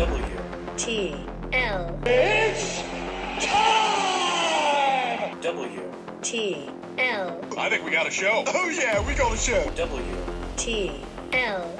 [0.00, 0.24] W
[0.78, 1.14] T
[1.52, 2.80] L It's
[3.44, 5.38] time!
[5.42, 8.42] W T L I think we got a show.
[8.46, 9.70] Oh yeah, we got a show.
[9.76, 10.16] W
[10.56, 11.02] T
[11.34, 11.70] L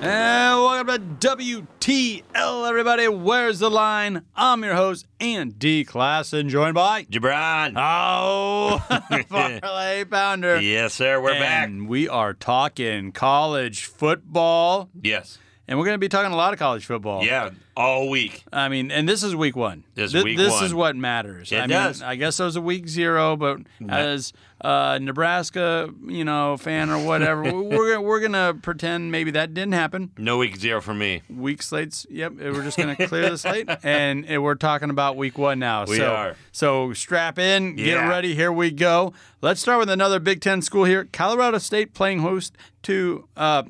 [0.00, 3.08] And welcome to WTL, everybody.
[3.08, 4.24] Where's the line?
[4.34, 7.74] I'm your host, Andy Class, and joined by Jabron.
[7.76, 8.82] Oh,
[9.28, 10.58] Parlay Pounder.
[10.58, 11.20] yes, sir.
[11.20, 11.68] We're back.
[11.68, 15.36] and we are talking college football, Yes.
[15.68, 17.24] And we're going to be talking a lot of college football.
[17.24, 18.44] Yeah, all week.
[18.52, 19.84] I mean, and this is week one.
[19.94, 20.64] This is Thi- week this one.
[20.64, 21.52] is what matters.
[21.52, 22.02] It I mean, does.
[22.02, 27.04] I guess it was a week zero, but as a Nebraska, you know, fan or
[27.04, 30.10] whatever, we're we're gonna pretend maybe that didn't happen.
[30.18, 31.22] No week zero for me.
[31.30, 32.06] Week slates.
[32.10, 35.84] Yep, we're just gonna clear the slate, and uh, we're talking about week one now.
[35.86, 36.36] We so, are.
[36.50, 38.34] So strap in, get ready.
[38.34, 39.12] Here we go.
[39.40, 41.08] Let's start with another Big Ten school here.
[41.12, 43.28] Colorado State playing host to.
[43.36, 43.62] Uh,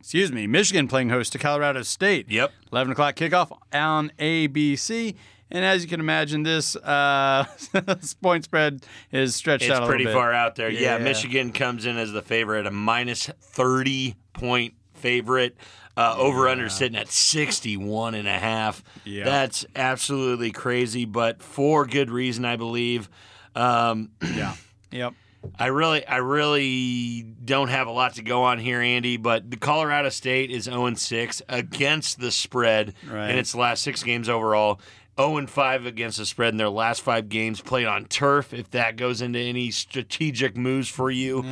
[0.00, 2.30] Excuse me, Michigan playing host to Colorado State.
[2.30, 2.52] Yep.
[2.72, 5.14] 11 o'clock kickoff on ABC.
[5.52, 7.44] And as you can imagine, this uh,
[8.22, 10.22] point spread is stretched It's out a pretty little bit.
[10.22, 10.70] far out there.
[10.70, 10.96] Yeah.
[10.96, 10.98] Yeah.
[10.98, 15.56] Michigan comes in as the favorite, a minus 30 point favorite.
[15.96, 18.82] Uh, over under sitting at 61 and a half.
[19.04, 19.24] Yeah.
[19.24, 23.10] That's absolutely crazy, but for good reason, I believe.
[23.54, 24.54] Um, Yeah.
[24.92, 25.14] Yep.
[25.58, 29.16] I really, I really don't have a lot to go on here, Andy.
[29.16, 33.30] But the Colorado State is 0 6 against the spread Right.
[33.30, 34.80] in its last six games overall.
[35.18, 38.54] 0 5 against the spread in their last five games played on turf.
[38.54, 41.44] If that goes into any strategic moves for you,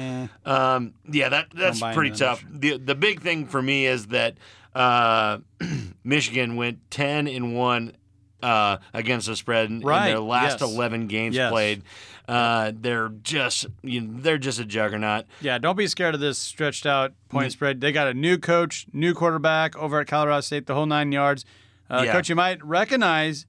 [0.47, 2.45] um, yeah, that that's pretty tough.
[2.51, 4.37] The the big thing for me is that
[4.75, 5.39] uh,
[6.05, 7.95] Michigan went 10 and one.
[8.41, 10.71] Uh, against the spread in, in their last yes.
[10.73, 11.51] 11 games Yes.
[11.51, 11.83] played,
[12.29, 15.25] uh, they're just you know, they're just a juggernaut.
[15.41, 17.81] Yeah, don't be scared of this stretched out point spread.
[17.81, 21.45] They got a new coach, new quarterback over at Colorado State, the whole nine yards.
[21.91, 22.13] Uh, Yeah.
[22.13, 23.47] Coach, you might recognize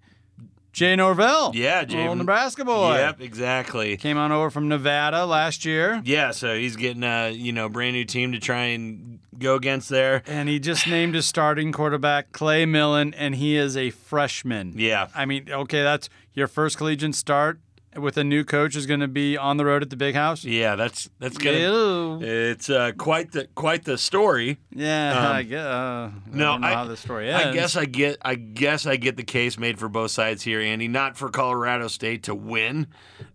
[0.71, 1.51] Jay Norvell.
[1.55, 1.95] Yeah, Jay.
[1.95, 2.95] Jay- Old Nebraska boy.
[2.95, 3.97] Yep, exactly.
[3.97, 6.01] Came on over from Nevada last year.
[6.05, 9.89] Yeah, so he's getting a you know brand new team to try and go against
[9.89, 10.21] there.
[10.27, 14.73] And he just named his starting quarterback Clay Millen, and he is a freshman.
[14.77, 15.07] Yeah.
[15.15, 17.59] I mean, okay, that's your first collegiate start
[17.97, 20.43] with a new coach is going to be on the road at the big house.
[20.43, 21.57] Yeah, that's that's gonna.
[21.57, 22.19] Ew.
[22.21, 24.57] It's uh, quite the quite the story.
[24.71, 25.65] Yeah, I guess.
[25.65, 27.45] Uh, No, I I- how the story ends.
[27.47, 30.59] I guess I get I guess I get the case made for both sides here,
[30.61, 30.87] Andy.
[30.87, 32.87] Not for Colorado State to win,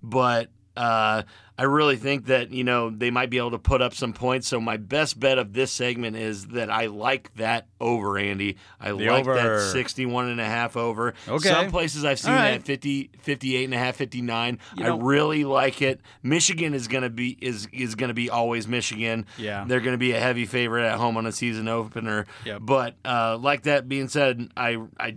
[0.03, 1.23] but uh,
[1.57, 4.49] I really think that you know they might be able to put up some points.
[4.49, 8.57] So my best bet of this segment is that I like that over, Andy.
[8.81, 9.35] I The like over.
[9.35, 11.15] that 61 and a half over.
[11.29, 11.49] Okay.
[11.49, 12.53] Some places I've seen right.
[12.59, 14.59] that 50, 58 and a half, 59.
[14.77, 16.01] You I know- really like it.
[16.25, 19.25] Michigan is going to be is is going to be always Michigan.
[19.39, 19.65] Yeah.
[19.67, 22.27] They're going to be a heavy favorite at home on a season opener.
[22.45, 22.63] Yep.
[22.63, 25.17] But uh, like that being said, I I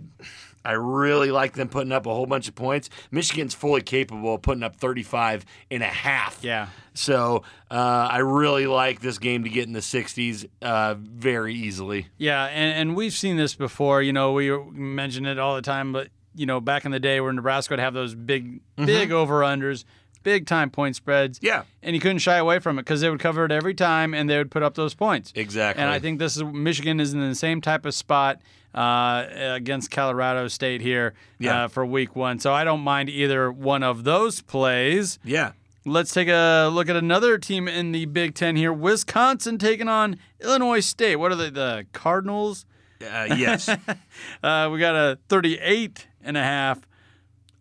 [0.68, 2.90] I really like them putting up a whole bunch of points.
[3.10, 6.40] Michigan's fully capable of putting up 35 and a half.
[6.42, 6.68] Yeah.
[6.92, 12.08] So uh, I really like this game to get in the 60s uh, very easily.
[12.18, 14.02] Yeah, and, and we've seen this before.
[14.02, 17.22] You know, we mention it all the time, but you know, back in the day
[17.22, 19.84] where Nebraska would have those big, big over unders,
[20.22, 21.38] big time point spreads.
[21.38, 21.46] Mm-hmm.
[21.46, 21.62] Yeah.
[21.82, 24.28] and you couldn't shy away from it because they would cover it every time, and
[24.28, 25.32] they would put up those points.
[25.34, 25.82] Exactly.
[25.82, 28.42] And I think this is Michigan is in the same type of spot
[28.74, 31.64] uh, against Colorado State here Yeah.
[31.64, 32.38] uh, for Week One.
[32.38, 35.18] So I don't mind either one of those plays.
[35.24, 35.52] Yeah.
[35.84, 38.72] Let's take a look at another team in the Big Ten here.
[38.72, 41.16] Wisconsin taking on Illinois State.
[41.16, 41.50] What are they?
[41.50, 42.66] The Cardinals?
[43.00, 43.68] Uh, yes.
[44.42, 46.80] Uh, we got a 38 and a half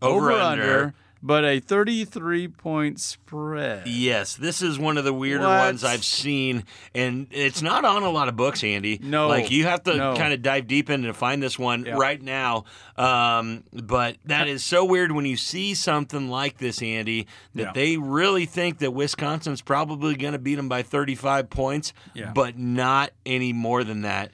[0.02, 0.64] Over, over under.
[0.64, 3.88] under, but a 33 point spread.
[3.88, 5.60] Yes, this is one of the weirder What?
[5.60, 9.00] ones I've seen, and it's not on a lot of books, Andy.
[9.02, 10.16] No, like you have to no.
[10.16, 11.96] kind of dive deep in to find this one Yeah.
[11.98, 12.66] right now.
[12.98, 17.72] Um, but that is so weird when you see something like this, Andy, that Yeah.
[17.74, 22.32] they really think that Wisconsin's probably going to beat them by 35 points, Yeah.
[22.34, 24.32] but not any more than that.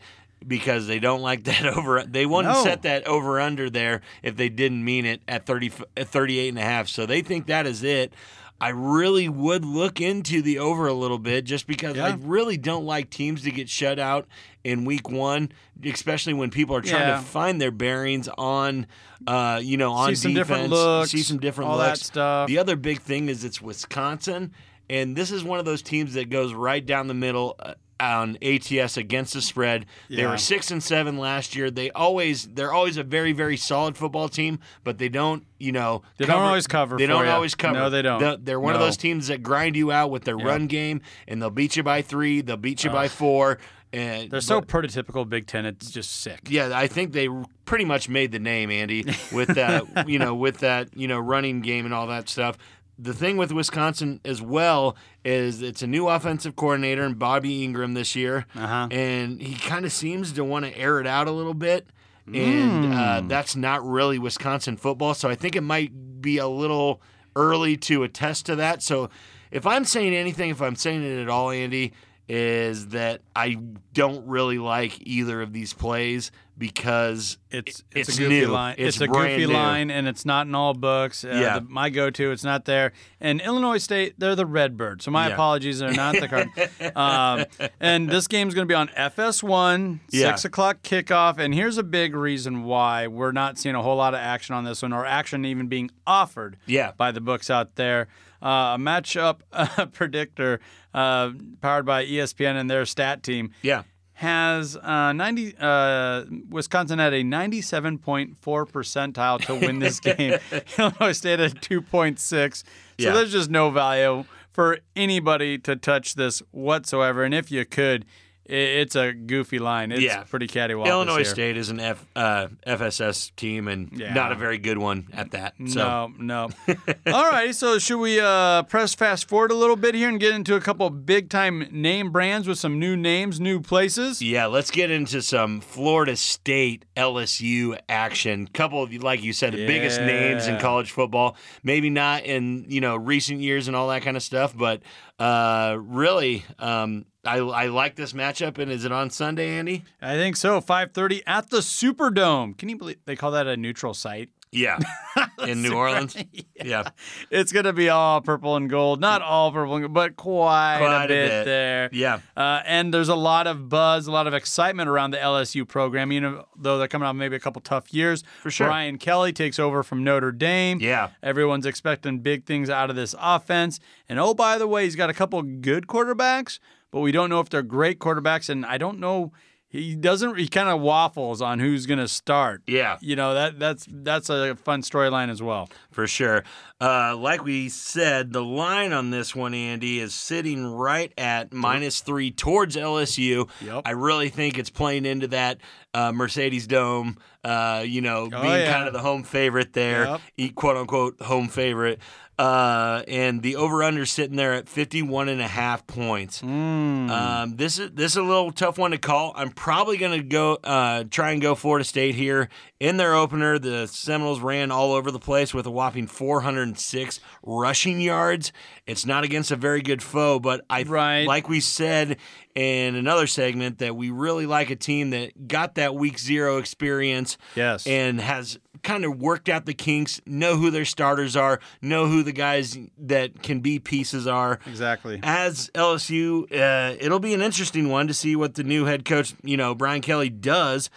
[0.48, 2.64] Because they don't like that over, they wouldn't No.
[2.64, 6.60] set that over under there if they didn't mean it at 30, at 38 and
[6.60, 6.88] a half.
[6.88, 8.14] So they think that is it.
[8.62, 12.86] I really would look into the over a little bit just because I really don't
[12.86, 14.26] like teams to get shut out
[14.64, 15.52] in week one,
[15.84, 17.16] especially when people are trying Yeah.
[17.18, 18.88] to find their bearings on,
[19.28, 22.48] uh, you know, on See some defense, different looks, see some different all that stuff.
[22.48, 24.54] The other big thing is it's Wisconsin,
[24.90, 27.56] and this is one of those teams that goes right down the middle.
[27.60, 30.32] Uh, on ATS against the spread, they Yeah.
[30.32, 31.70] were six and seven last year.
[31.72, 36.02] They always they're always a very very solid football team, but they don't you know
[36.18, 37.34] They don't always cover They for don't ya.
[37.36, 37.74] always cover.
[37.80, 38.44] No, they don't.
[38.44, 41.50] They're, one of those teams that grind you out with their run game, and they'll
[41.50, 42.42] beat you by three.
[42.42, 43.60] They'll beat you by four.
[43.94, 45.68] And They're so but- prototypical Big Ten.
[45.68, 46.40] It's just sick.
[46.50, 47.30] yeah, I think they
[47.66, 51.62] pretty much made the name, Andy, with that, you know, with that, you know, running
[51.62, 52.58] game and all that stuff.
[53.00, 54.96] The thing with Wisconsin as well
[55.26, 58.88] is it's a new offensive coordinator and Bobby Engram this year, Uh-huh.
[58.92, 61.88] and he kind of seems to want to air it out a little bit,
[62.32, 63.28] and uh, Hmm.
[63.28, 65.14] that's not really Wisconsin football.
[65.16, 67.02] So I think it might be a little
[67.36, 68.84] early to attest to that.
[68.84, 69.10] So
[69.52, 71.94] if I'm saying anything, if I'm saying it at all, Andy,
[72.30, 73.58] is that I
[73.94, 78.48] don't really like either of these plays because It's it's, it's, a goofy new.
[78.48, 78.76] line.
[78.78, 79.54] It's, a brand goofy new.
[79.54, 81.24] line, and it's not in all books.
[81.26, 81.60] Uh, Yeah.
[81.60, 82.94] the- my go-to, it's not there.
[83.20, 85.02] And Illinois State, they're the Redbird.
[85.02, 85.34] So my Yeah.
[85.34, 86.50] apologies, they're not the card.
[86.96, 87.46] um,
[87.80, 90.28] and this game's going to be on FS1, Yeah.
[90.30, 91.38] six o'clock kickoff.
[91.38, 94.64] And here's a big reason why we're not seeing a whole lot of action on
[94.64, 96.58] this one, or action even being offered.
[96.66, 96.92] Yeah.
[96.98, 98.08] by the books out there.
[98.42, 100.60] Uh, a matchup uh, predictor
[100.94, 103.84] uh, powered by ESPN and their stat team Yeah.
[104.16, 110.38] Has uh, 90 uh, Wisconsin had a 97.4 percentile to win this game.
[110.78, 112.56] Illinois State at 2.6.
[112.58, 112.64] So
[112.98, 113.14] Yeah.
[113.14, 117.24] there's just no value for anybody to touch this whatsoever.
[117.24, 118.06] And if you could,
[118.46, 119.92] it's a goofy line.
[119.92, 120.24] It's Yeah.
[120.24, 121.26] pretty cattywampus Illinois here.
[121.26, 124.14] State is an F, uh, FCS team and Yeah.
[124.14, 125.54] not a very good one at that.
[125.68, 126.50] So No, no.
[127.08, 130.34] All right, so should we uh, press fast forward a little bit here and get
[130.34, 134.22] into a couple big time name brands with some new names, new places?
[134.22, 138.48] Yeah, let's get into some Florida State LSU action.
[138.48, 141.36] Couple of like you said, the biggest names in college football.
[141.64, 144.82] Maybe not in you know recent years and all that kind of stuff, but
[145.20, 148.58] uh, really, um, I, I like this matchup.
[148.58, 149.84] And is it on Sunday, Andy?
[150.02, 150.60] I think so.
[150.62, 152.58] 5:30 at the Superdome.
[152.58, 154.30] Can you believe they call that a neutral site?
[154.56, 154.78] Yeah,
[155.48, 156.16] in New Orleans.
[156.64, 156.90] yeah.
[157.32, 159.02] It's gonna be all purple and gold.
[159.02, 161.46] Not all purple and gold, but quite, Quite a a bit, bit.
[161.46, 161.90] there.
[161.92, 162.20] Yeah.
[162.38, 166.12] Uh, and there's a lot of buzz, a lot of excitement around the LSU program.
[166.12, 168.24] You know, though they're coming off maybe a couple tough years.
[168.44, 168.68] For sure.
[168.68, 170.78] Brian Kelly takes over from Notre Dame.
[170.80, 171.10] Yeah.
[171.24, 173.80] Everyone's expecting big things out of this offense.
[174.08, 176.60] And oh, by the way, he's got a couple good quarterbacks,
[176.94, 178.48] but we don't know if they're great quarterbacks.
[178.48, 179.34] And I don't know.
[179.68, 180.38] He doesn't.
[180.38, 182.62] He kind of waffles on who's going to start.
[182.68, 183.00] Yeah.
[183.02, 185.68] You know that that's that's a fun storyline as well.
[185.92, 186.44] for sure.
[186.80, 192.02] Uh, like we said, the line on this one, Andy, is sitting right at minus
[192.02, 193.50] three towards LSU.
[193.62, 193.82] Yep.
[193.86, 195.58] I really think it's playing into that
[195.96, 198.72] uh, Mercedes Dome, uh, you know, being Oh, yeah.
[198.72, 200.56] kind of the home favorite there, Yep.
[200.56, 202.00] quote unquote home favorite.
[202.40, 206.40] Uh, and the over under sitting there at 51 and a half points.
[206.42, 207.10] Hmm.
[207.10, 209.34] Um, this is this is a little tough one to call.
[209.36, 212.50] I'm probably going to go uh, try and go Florida State here
[212.80, 213.60] in their opener.
[213.60, 218.52] The Seminoles ran all over the place with a whopping 406 rushing yards.
[218.88, 221.28] It's not against a very good foe, but I Right.
[221.28, 222.18] like we said
[222.56, 227.38] in another segment that we really like a team that got that week zero experience.
[227.56, 227.86] Yes.
[227.86, 230.20] and has kind of worked out the kinks.
[230.26, 231.60] Know who their starters are.
[231.82, 235.20] Know who the guys that can be pieces are Exactly.
[235.24, 239.34] as LSU, uh, it'll be an interesting one to see what the new head coach,
[239.44, 240.90] you know, Brian Kelly does.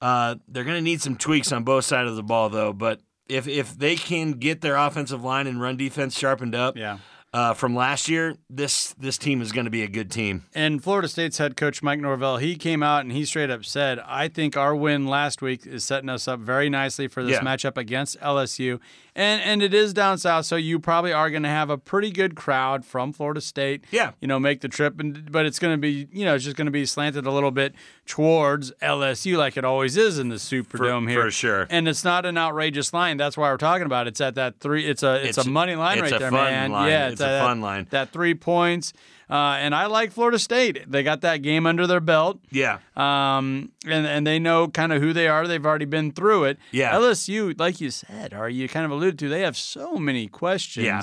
[0.00, 2.72] Uh, they're going to need some tweaks on both sides of the ball, though.
[2.72, 6.98] But if if they can get their offensive line and run defense sharpened up, Yeah.
[7.34, 10.44] Uh, from last year, this this team is going to be a good team.
[10.54, 13.98] And Florida State's head coach Mike Norvell, he came out and he straight up said,
[14.06, 17.40] "I think our win last week is setting us up very nicely for this Yeah.
[17.40, 18.78] matchup against LSU."
[19.16, 22.10] And and it is down south, so you probably are going to have a pretty
[22.10, 23.84] good crowd from Florida State.
[23.90, 24.12] Yeah.
[24.20, 26.56] you know, make the trip, and but it's going to be, you know, it's just
[26.56, 27.74] going to be slanted a little bit
[28.06, 31.66] towards LSU, like it always is in the Superdome here for sure.
[31.70, 33.16] And it's not an outrageous line.
[33.16, 34.06] That's why we're talking about.
[34.06, 34.10] it.
[34.10, 34.84] It's at that three.
[34.86, 36.70] It's a it's, It's- a money line it's right a there, man.
[36.72, 36.90] line.
[36.90, 37.86] Yeah, It's a at fun that- line.
[37.90, 38.92] That three points.
[39.30, 40.84] Uh, and I like Florida State.
[40.86, 42.40] They got that game under their belt.
[42.50, 45.48] Yeah, Um, and, and they know kind of who they are.
[45.48, 46.58] They've already been through it.
[46.72, 46.92] Yeah.
[46.94, 50.84] LSU, like you said, or you kind of alluded to, they have so many questions
[50.86, 51.00] Yeah.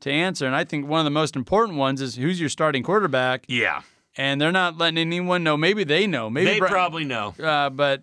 [0.00, 0.46] to answer.
[0.46, 3.44] And I think one of the most important ones is who's your starting quarterback.
[3.48, 3.80] yeah.
[4.18, 5.56] And they're not letting anyone know.
[5.56, 6.28] Maybe they know.
[6.28, 7.34] Maybe They probably know.
[7.42, 8.02] uh, but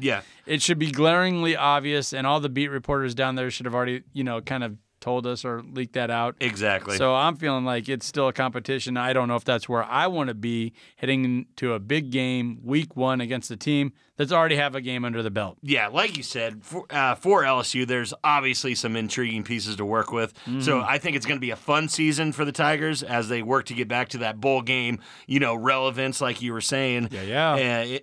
[0.00, 3.74] Yeah, it should be glaringly obvious, and all the beat reporters down there should have
[3.74, 6.34] already, you know, kind of told us or leaked that out.
[6.40, 6.96] Exactly.
[6.96, 8.96] So I'm feeling like it's still a competition.
[8.96, 12.60] I don't know if that's where I want to be heading to a big game
[12.64, 15.58] week one against a team that's already have a game under the belt.
[15.62, 20.12] yeah, like you said, for, uh, for LSU, there's obviously some intriguing pieces to work
[20.12, 20.32] with.
[20.44, 20.88] So Mm-hmm.
[20.88, 23.66] I think it's going to be a fun season for the Tigers as they work
[23.66, 27.08] to get back to that bowl game, you know, relevance, like you were saying.
[27.10, 27.94] Yeah, yeah.
[27.94, 27.98] Uh,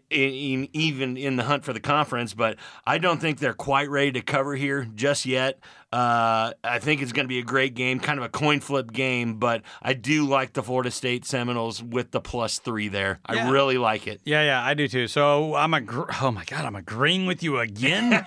[0.74, 4.22] even in the hunt for the conference, but I don't think they're quite ready to
[4.22, 5.60] cover here just yet.
[5.94, 8.94] Uh, I think it's going to be a great game, kind of a coin flip
[8.94, 13.20] game, but I do like the Florida State Seminoles with the plus three there.
[13.26, 14.22] I really like it.
[14.24, 15.08] Yeah, yeah, I do too.
[15.08, 15.82] So I'm a
[16.22, 18.26] oh my god, I'm agreeing with you again.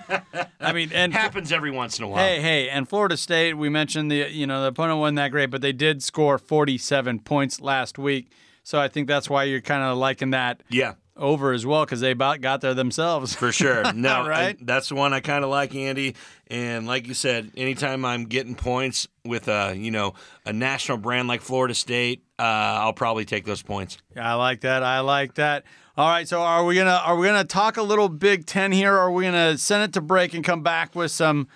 [0.59, 2.23] I mean, and Happens every once in a while.
[2.25, 5.47] Hey, hey, and Florida State, we mentioned the you know the opponent wasn't that great,
[5.51, 8.31] but they did score 47 points last week.
[8.63, 10.93] So I think that's why you're kind of liking that Yeah.
[11.15, 13.35] over as well because they about got there themselves.
[13.35, 13.83] For sure.
[13.93, 14.55] No, Right?
[14.59, 16.15] I- that's the one I kind of like, Andy.
[16.47, 20.13] And like you said, anytime I'm getting points with a you know
[20.45, 23.97] a national brand like Florida State, uh, I'll probably take those points.
[24.15, 24.81] Yeah, I like that.
[24.83, 25.63] I like that.
[25.97, 28.93] All right, so are we gonna are we gonna talk a little Big Ten here,
[28.93, 31.47] or are we gonna send it to break and come back with some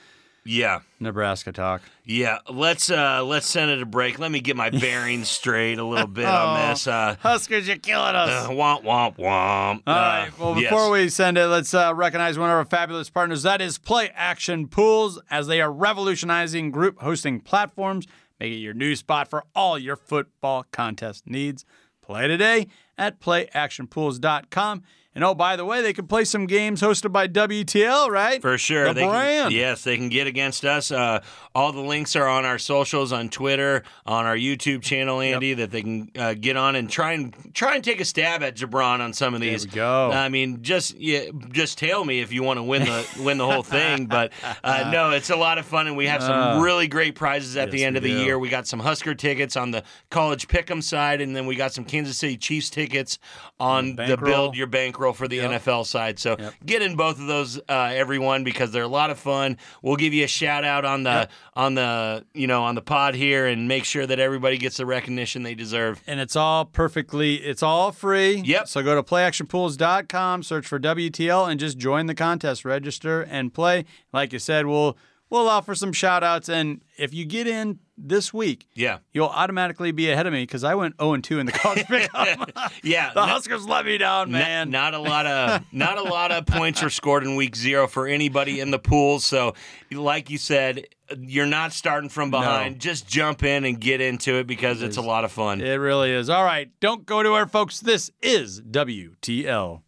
[0.46, 1.82] Yeah, Nebraska talk?
[2.06, 2.38] yeah.
[2.50, 4.18] Let's uh, let's send it a break.
[4.18, 6.30] Let me get my bearings straight a little bit Oh.
[6.32, 6.88] on this.
[6.88, 8.48] Uh, Huskers, you're killing us.
[8.48, 9.82] uh, womp womp womp.
[9.86, 10.30] All right.
[10.40, 10.70] Well, yes.
[10.72, 13.44] before we send it, let's uh, recognize one of our fabulous partners.
[13.44, 18.08] That is Play Action Pools, as they are revolutionizing group hosting platforms.
[18.40, 21.66] Make it your new spot for all your football contest needs.
[22.02, 22.68] Play today
[23.00, 24.84] at playactionpools.com.
[25.20, 28.42] And oh, by the way, they can play some games hosted by WTL, right?
[28.42, 28.86] For sure.
[28.86, 29.54] The they can- brand.
[29.54, 30.94] yes, they can get against us.
[30.94, 31.20] Uh,
[31.54, 35.72] all the links are on our socials, on Twitter, on our YouTube channel, Andy, that
[35.72, 39.02] they can uh, get on and try and try and take a stab at Jabron
[39.02, 39.66] on some of these.
[39.66, 40.10] we go.
[40.10, 43.46] I mean, just yeah, just tell me if you want to win the win the
[43.46, 44.06] whole thing.
[44.06, 44.32] But
[44.64, 47.72] uh, no, it's a lot of fun, and we have some really great prizes at
[47.72, 48.24] the end of the do.
[48.24, 48.40] year.
[48.40, 51.84] We got some Husker tickets on the college pick'em side, and then we got some
[51.84, 53.20] Kansas City Chiefs tickets
[53.60, 54.32] on the bankroll.
[54.32, 56.20] build your bankroll for the NFL side.
[56.20, 59.58] So get in both of those, uh, everyone, because they're a lot of fun.
[59.82, 63.16] We'll give you a shout out on the on the you know on the pod
[63.16, 66.02] here, and make sure that everybody gets the recognition they deserve.
[66.08, 68.68] and it's all perfectly it's all free Yep.
[68.68, 73.86] so go to playactionpools.com search for wtl and just join the contest register and play
[74.14, 74.98] like you said we'll
[75.30, 79.92] we'll offer some shout outs and if you get in this week Yeah, you'll automatically
[79.92, 82.52] be ahead of me because i went 0 and 2 in the college pickup
[82.84, 83.14] yeah.
[83.14, 86.46] the no- huskers let me down man Not a lot of not a lot of
[86.46, 89.20] points were scored in week zero for anybody in the pool.
[89.20, 89.54] So,
[89.92, 90.86] like you said,
[91.20, 92.80] you're not starting from behind.
[92.80, 95.62] Just jump in and get into it because it's a lot of fun.
[95.62, 99.82] it really is all right don't go anywhere folks this is wtl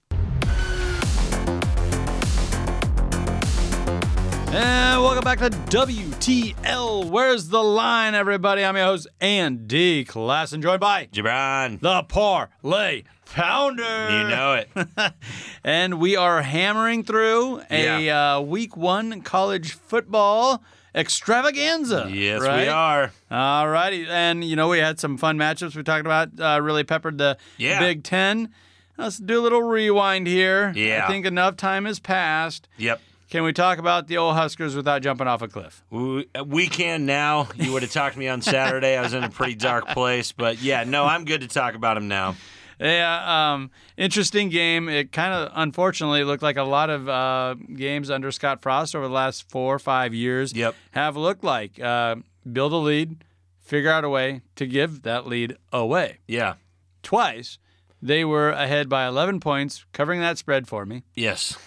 [4.54, 7.10] And welcome back to WTL.
[7.10, 8.66] Where's the line, everybody?
[8.66, 14.10] I'm your host, Andy Class, and joined by Jabron, the Parlay Pounder.
[14.10, 15.14] you know it.
[15.64, 20.62] And we are hammering through a uh, week one college football
[20.94, 22.10] extravaganza.
[22.12, 22.64] Yes, right?
[22.64, 23.12] we are.
[23.30, 24.06] All righty.
[24.10, 27.38] And, you know, we had some fun matchups we talked about, uh, really peppered the
[27.58, 27.80] Yeah.
[27.80, 28.50] Big Ten.
[28.98, 30.74] Let's do a little rewind here.
[30.76, 31.06] Yeah.
[31.06, 32.68] I think enough time has passed.
[32.78, 33.00] Yep.
[33.32, 35.86] Can we talk about the old Huskers without jumping off a cliff?
[35.90, 37.48] We, we can now.
[37.56, 38.98] You would have talked to me on Saturday.
[38.98, 41.94] I was in a pretty dark place, but yeah, no, I'm good to talk about
[41.94, 42.36] them now.
[42.78, 44.90] Yeah, um, interesting game.
[44.90, 49.08] It kind of, unfortunately, looked like a lot of uh, games under Scott Frost over
[49.08, 50.76] the last four or five years Yep.
[50.92, 52.18] have looked like uh,
[52.52, 53.24] build a lead,
[53.62, 56.18] figure out a way to give that lead away.
[56.28, 56.56] Yeah.
[57.02, 57.60] Twice,
[58.02, 61.04] they were ahead by 11 points, covering that spread for me.
[61.16, 61.58] Yes.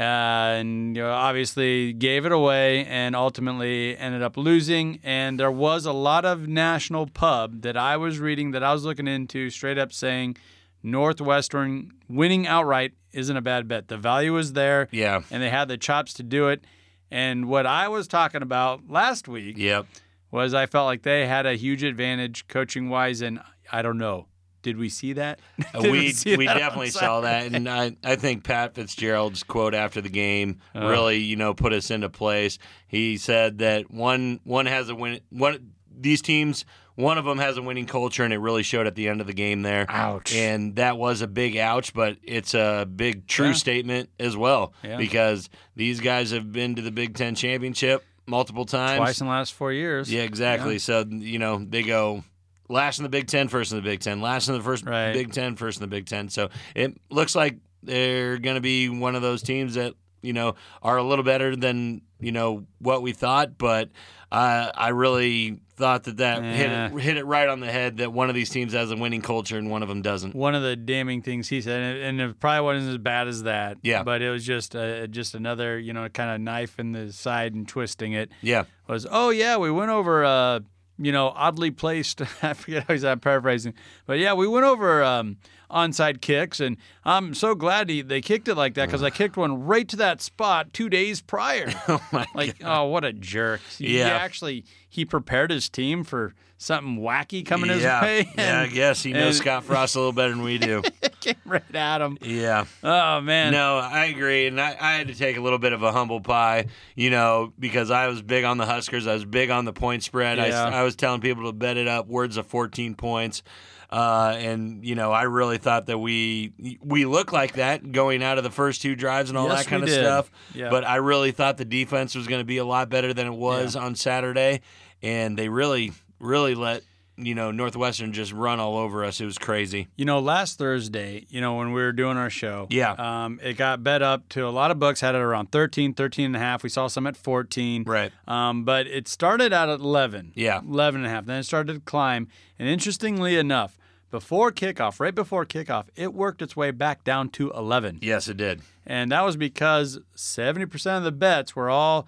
[0.00, 5.00] And you know, obviously gave it away and ultimately ended up losing.
[5.02, 8.84] And there was a lot of national pub that I was reading that I was
[8.84, 10.36] looking into straight up saying
[10.84, 13.88] Northwestern winning outright isn't a bad bet.
[13.88, 14.86] The value is there.
[14.92, 15.22] Yeah.
[15.32, 16.64] And they had the chops to do it.
[17.10, 19.86] And what I was talking about last week Yep.
[20.30, 23.20] was I felt like they had a huge advantage coaching wise.
[23.20, 23.40] And
[23.72, 24.26] I don't know.
[24.68, 25.40] Did we see that?
[25.80, 29.74] Did we see we that definitely saw that, and I, I think Pat Fitzgerald's quote
[29.74, 30.86] after the game Uh.
[30.88, 32.58] really you know put us into place.
[32.86, 37.56] He said that one one has a win one these teams one of them has
[37.56, 39.86] a winning culture, and it really showed at the end of the game there.
[39.88, 40.34] Ouch.
[40.34, 43.52] And that was a big ouch, but it's a big true Yeah.
[43.52, 44.96] statement as well Yeah.
[44.96, 48.98] because these guys have been to the Big Ten championship multiple times.
[48.98, 50.12] Twice in the last four years.
[50.12, 50.80] Yeah, exactly.
[50.80, 52.24] So you know they go
[52.68, 55.12] last in the Big Ten, first in the Big Ten, last in the first Right.
[55.12, 56.28] Big Ten, first in the Big Ten.
[56.28, 60.54] So it looks like they're going to be one of those teams that you know,
[60.82, 63.58] are a little better than you know what we thought.
[63.58, 63.90] But
[64.30, 67.98] uh, I really thought that that hit it, hit it right on the head.
[67.98, 70.34] That one of these teams has a winning culture and one of them doesn't.
[70.34, 73.28] One of the damning things he said, and it, and it probably wasn't as bad
[73.28, 73.78] as that.
[73.82, 74.02] Yeah.
[74.02, 77.54] But it was just uh, just another, you know, kind of knife in the side
[77.54, 78.30] and twisting it.
[78.42, 80.60] Yeah, was, oh yeah, we went over, uh,
[80.98, 82.20] you know, oddly placed.
[82.42, 83.74] I forget how he's I'm paraphrasing,
[84.06, 85.36] but yeah, we went over um,
[85.70, 89.36] onside kicks, and I'm so glad he, they kicked it like that because I kicked
[89.36, 91.72] one right to that spot two days prior.
[91.88, 93.60] oh my like, oh, what a jerk!
[93.78, 94.08] He Yeah.
[94.08, 98.28] actually he prepared his team for something wacky coming his yeah, way.
[98.36, 98.62] yeah.
[98.62, 100.82] I guess he knows and- Scott Frost a little better than we do.
[101.20, 102.18] came right at him.
[102.22, 102.64] Yeah.
[102.82, 105.82] Oh man, No, I agree, and I, I had to take a little bit of
[105.82, 109.06] a humble pie, you know, because I was big on the Huskers.
[109.06, 110.38] I was big on the point spread.
[110.38, 110.64] Yeah.
[110.64, 113.42] I, I was telling people to bet it up, words of 14 points,
[113.90, 116.52] uh, and you know, I really thought that we
[116.82, 119.70] we looked like that going out of the first two drives and all Yes, that
[119.70, 120.02] kind of did.
[120.02, 120.30] stuff.
[120.54, 120.70] Yeah.
[120.70, 123.34] But I really thought the defense was going to be a lot better than it
[123.34, 124.60] was on Saturday,
[125.02, 126.82] and they really, really let
[127.18, 129.20] you know Northwestern just run all over us.
[129.20, 129.88] It was crazy.
[129.96, 132.92] You know, last Thursday, you know, when we were doing our show, Yeah.
[132.92, 136.26] um, it got bet up to a lot of books had it around 13, 13
[136.26, 136.62] and a half.
[136.62, 137.84] We saw some at 14.
[137.84, 138.12] Right.
[138.26, 140.32] Um, but it started out at 11.
[140.34, 140.60] Yeah.
[140.60, 141.26] 11 and a half.
[141.26, 142.28] Then it started to climb.
[142.58, 143.76] And interestingly enough,
[144.10, 147.98] before kickoff, right before kickoff, it worked its way back down to 11.
[148.00, 148.62] Yes, it did.
[148.86, 152.06] And that was because 70% of the bets were all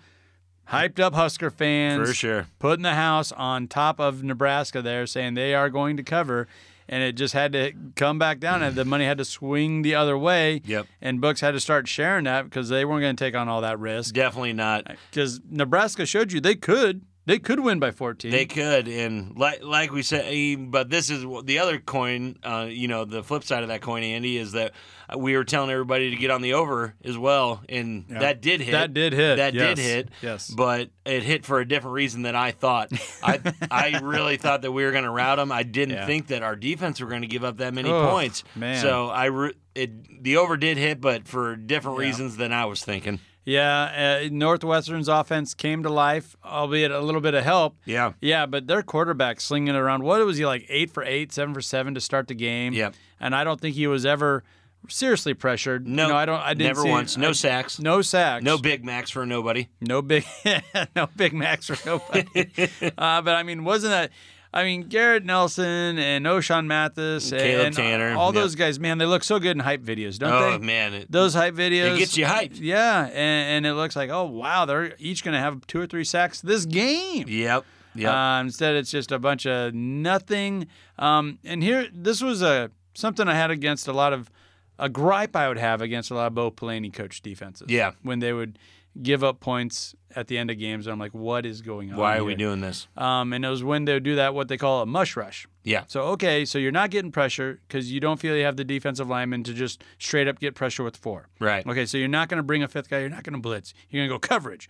[0.70, 2.46] hyped up Husker fans For sure.
[2.58, 6.48] putting the house on top of Nebraska there, saying they are going to cover.
[6.92, 9.94] And it just had to come back down, and the money had to swing the
[9.94, 10.60] other way.
[10.64, 10.86] Yep.
[11.00, 13.60] And books had to start sharing that because they weren't going to take on all
[13.60, 14.12] that risk.
[14.12, 14.96] Definitely not.
[15.08, 18.30] Because Nebraska showed you they could, they could win by 14.
[18.30, 22.36] They could, and like like we said, eh, but this is the other coin.
[22.42, 24.72] Uh, you know, the flip side of that coin, Andy, is that
[25.16, 28.72] we were telling everybody to get on the over as well, and that did hit.
[28.72, 30.08] That did hit, That yes, did hit.
[30.22, 30.50] yes.
[30.50, 32.92] but it hit for a different reason than I thought.
[33.22, 35.52] I I really thought that we were going to rout them.
[35.52, 36.06] I didn't Yeah.
[36.06, 38.42] think that our defense were going to give up that many Oh, points.
[38.56, 38.80] man.
[38.82, 42.82] So I re- it the over did hit, but for different reasons than I was
[42.84, 43.20] thinking.
[43.44, 47.76] Yeah, uh, Northwestern's offense came to life, albeit a little bit of help.
[47.84, 48.12] Yeah.
[48.20, 50.02] Yeah, but their quarterback slinging it around.
[50.02, 50.66] What was he like?
[50.68, 52.72] Eight for eight, seven for seven to start the game.
[52.74, 52.94] Yep.
[53.18, 54.44] and I don't think he was ever
[54.88, 55.86] seriously pressured.
[55.86, 56.40] No, no I don't.
[56.40, 57.16] I didn't never see- once.
[57.16, 57.78] No I- sacks.
[57.80, 58.44] No sacks.
[58.44, 59.68] No Big Macs for nobody.
[59.80, 60.24] No big.
[60.96, 62.26] no big max for nobody.
[62.98, 64.10] uh, but I mean, wasn't that?
[64.52, 68.98] I mean, Garrett Nelson and Ochaun Mathis and, Caleb and Tanner, all those guys, man,
[68.98, 70.54] they look so good in hype videos, don't Oh they?
[70.56, 71.94] Oh man, it, Those hype videos.
[71.94, 72.58] it gets you hyped.
[72.60, 75.86] Yeah, and, and it looks like, oh wow, they're each going to have two or
[75.86, 77.26] three sacks this game.
[77.28, 77.64] Yep.
[77.94, 78.12] Yep.
[78.12, 80.66] Uh, instead, it's just a bunch of nothing.
[80.98, 84.30] Um, and here, this was a something I had against a lot of
[84.78, 87.66] a gripe I would have against a lot of Bo Pelini coach defenses.
[87.68, 87.92] Yeah.
[88.02, 88.58] when they would
[89.00, 91.98] give up points at the end of games, I'm like, what is going on?
[91.98, 92.88] Why are we doing this?
[92.96, 95.46] Um, and it was when they would do that, what they call a mush rush.
[95.62, 95.84] Yeah.
[95.86, 99.08] So okay, so you're not getting pressure because you don't feel you have the defensive
[99.08, 101.28] lineman to just straight up get pressure with four.
[101.38, 101.66] Right.
[101.66, 103.00] Okay, so you're not going to bring a fifth guy.
[103.00, 103.72] You're not going to blitz.
[103.90, 104.68] You're going to go coverage,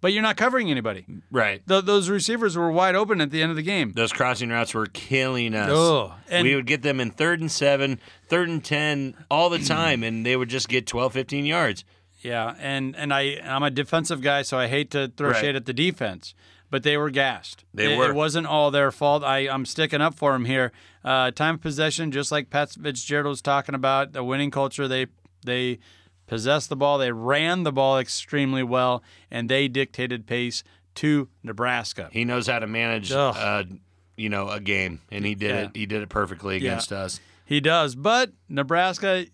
[0.00, 1.06] but you're not covering anybody.
[1.30, 1.62] Right.
[1.68, 3.92] Th- those receivers were wide open at the end of the game.
[3.94, 5.70] Those crossing routes were killing us.
[5.70, 9.58] Oh, and- we would get them in third and seven, third and 10 all the
[9.64, 11.84] time, and they would just get 12, 15 yards.
[12.22, 15.40] Yeah, and and I I'm a defensive guy, so I hate to throw Right.
[15.40, 16.34] shade at the defense,
[16.70, 17.64] but they were gassed.
[17.74, 18.10] They it, were.
[18.10, 19.24] It wasn't all their fault.
[19.24, 20.72] I I'm sticking up for them here.
[21.04, 24.86] Uh, time of possession, just like Pat Fitzgerald was talking about, the winning culture.
[24.86, 25.06] They
[25.44, 25.78] they
[26.28, 26.98] possessed the ball.
[26.98, 30.62] They ran the ball extremely well, and they dictated pace
[30.96, 32.08] to Nebraska.
[32.12, 33.64] He knows how to manage, uh,
[34.16, 35.60] you know, a game, and he did Yeah.
[35.62, 35.70] it.
[35.74, 36.70] He did it perfectly Yeah.
[36.72, 37.18] against us.
[37.44, 39.26] He does, but Nebraska,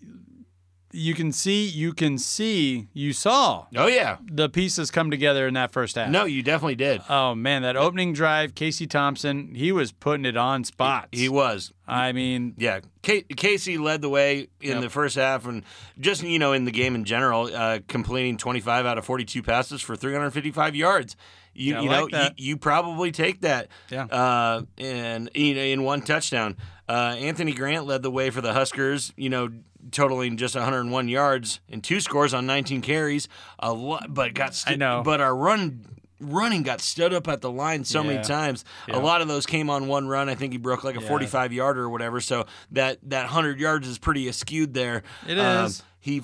[0.91, 5.53] you can see, you can see, you saw Oh yeah, the pieces come together in
[5.53, 6.09] that first half.
[6.09, 7.01] no, you definitely did.
[7.09, 11.09] Oh man, that opening drive, Casey Thompson, he was putting it on spots.
[11.11, 11.71] He was.
[11.87, 14.81] I mean, Yeah, Ca- Casey led the way in Yep.
[14.81, 15.63] the first half, and
[15.99, 19.81] just you know in the game in general, uh, completing 25 out of 42 passes
[19.81, 21.15] for 355 yards.
[21.53, 22.39] You, Yeah, you know, like that.
[22.39, 23.67] You, you probably take that.
[23.89, 24.03] Yeah.
[24.05, 28.53] Uh, and you know, in one touchdown, uh, Anthony Grant led the way for the
[28.53, 29.11] Huskers.
[29.17, 29.49] You know,
[29.91, 33.27] totaling just 101 yards and two scores on 19 carries.
[33.59, 35.01] A lot, but got stu- I know.
[35.03, 35.85] But our run.
[36.21, 38.65] Running got stood up at the line so many times.
[38.89, 38.97] Yeah.
[38.97, 40.27] A lot of those came on one run.
[40.27, 41.07] I think he broke like a Yeah.
[41.07, 42.19] 45 yarder or whatever.
[42.19, 45.03] So that that 100 yards is pretty askewed there.
[45.25, 45.41] It is.
[45.45, 45.83] Um, is.
[46.01, 46.21] he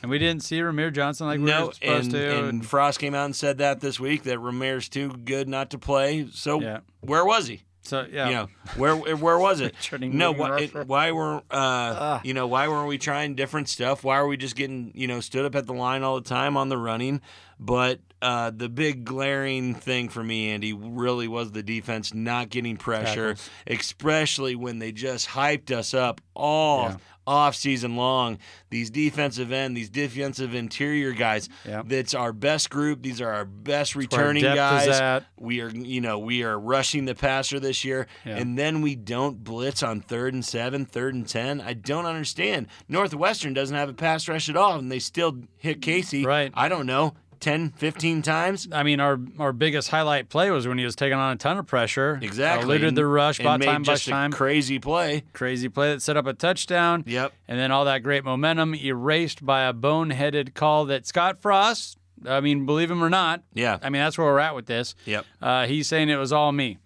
[0.00, 2.48] and we didn't see Rahmir Johnson like we no, were supposed and, to.
[2.48, 5.78] and Frost came out and said that this week that Rahmir's too good not to
[5.78, 6.26] play.
[6.32, 6.78] So Yeah.
[7.02, 7.63] where was he?
[7.84, 9.74] So yeah, You know, where where was it?
[10.00, 14.02] No, why, it- why were uh, you know why weren't we trying different stuff?
[14.02, 16.56] Why were we just getting you know stood up at the line all the time
[16.56, 17.20] on the running?
[17.60, 22.76] But uh, the big glaring thing for me, Andy, really was the defense not getting
[22.78, 23.50] pressure, Tackles.
[23.66, 26.96] especially when they just hyped us up all Yeah.
[27.26, 28.38] Off season long.
[28.70, 31.48] These defensive end, these defensive interior guys.
[31.66, 31.82] Yeah.
[31.84, 33.02] That's our best group.
[33.02, 35.22] These are our best returning guys.
[35.38, 38.36] We are, you know, we are rushing the passer this year, Yeah.
[38.36, 41.60] and then we don't blitz on third and seven, third and ten.
[41.60, 42.66] I don't understand.
[42.88, 46.24] Northwestern doesn't have a pass rush at all, and they still hit Casey.
[46.24, 46.50] Right.
[46.54, 48.66] I don't know, 10, 15 times.
[48.72, 51.58] I mean, our our biggest highlight play was when he was taking on a ton
[51.58, 52.18] of pressure.
[52.22, 52.64] Exactly.
[52.64, 54.32] Eluded the rush, and bought made time, bought just a time.
[54.32, 55.22] crazy play.
[55.32, 57.04] Crazy play that set up a touchdown.
[57.06, 57.32] Yep.
[57.46, 62.40] And then all that great momentum erased by a boneheaded call that Scott Frost, I
[62.40, 63.78] mean, believe him or not, Yeah.
[63.82, 64.94] I mean, that's where we're at with this.
[65.04, 65.26] Yep.
[65.42, 66.78] Uh, he's saying it was all me.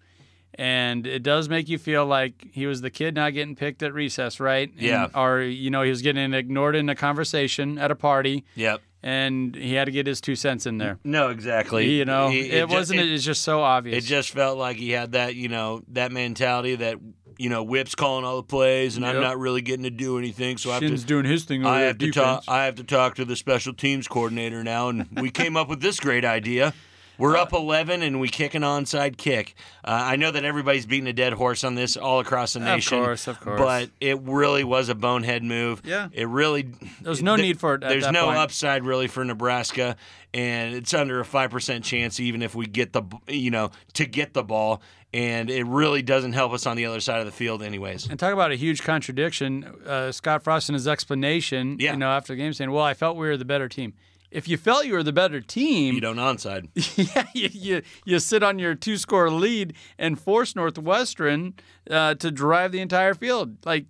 [0.55, 3.93] And it does make you feel like he was the kid not getting picked at
[3.93, 4.69] recess, right?
[4.69, 5.07] And- Yeah.
[5.15, 8.81] Or, you know, he was getting ignored in a conversation at a party Yep.
[9.03, 10.99] And he had to get his two cents in there.
[11.03, 11.89] No, exactly.
[11.89, 14.03] You know, He- it, ju- wasn't, it's just so obvious.
[14.03, 16.97] It just felt like he had that, you know, that mentality that,
[17.37, 20.57] you know, Whip's calling all the plays, and I'm not really getting to do anything,
[20.57, 22.43] so I have to doing his thing I have to talk.
[22.49, 25.79] I have to talk to the special teams coordinator now, and we came up with
[25.81, 26.73] this great idea.
[27.19, 29.53] We're up 11 and we kick an onside kick.
[29.83, 32.97] Uh, I know that everybody's beating a dead horse on this all across the nation.
[32.97, 33.59] Of course, of course.
[33.59, 35.81] But it really was a bonehead move.
[35.85, 36.07] Yeah.
[36.13, 36.69] It really.
[37.01, 38.37] There's no th- need for it There's no point.
[38.37, 39.97] upside really for Nebraska,
[40.33, 44.05] and it's under a five percent chance even if we get the you know to
[44.05, 44.81] get the ball,
[45.13, 48.07] and it really doesn't help us on the other side of the field anyways.
[48.09, 49.65] And talk about a huge contradiction.
[49.85, 51.91] Uh, Scott Frost in his explanation, Yeah.
[51.93, 53.93] you know, after the game saying, "Well, I felt we were the better team."
[54.31, 56.69] If you felt you were the better team, You don't onside.
[57.15, 61.55] yeah, you, you, you sit on your two score lead and force Northwestern
[61.89, 63.57] uh, to drive the entire field.
[63.65, 63.85] Like,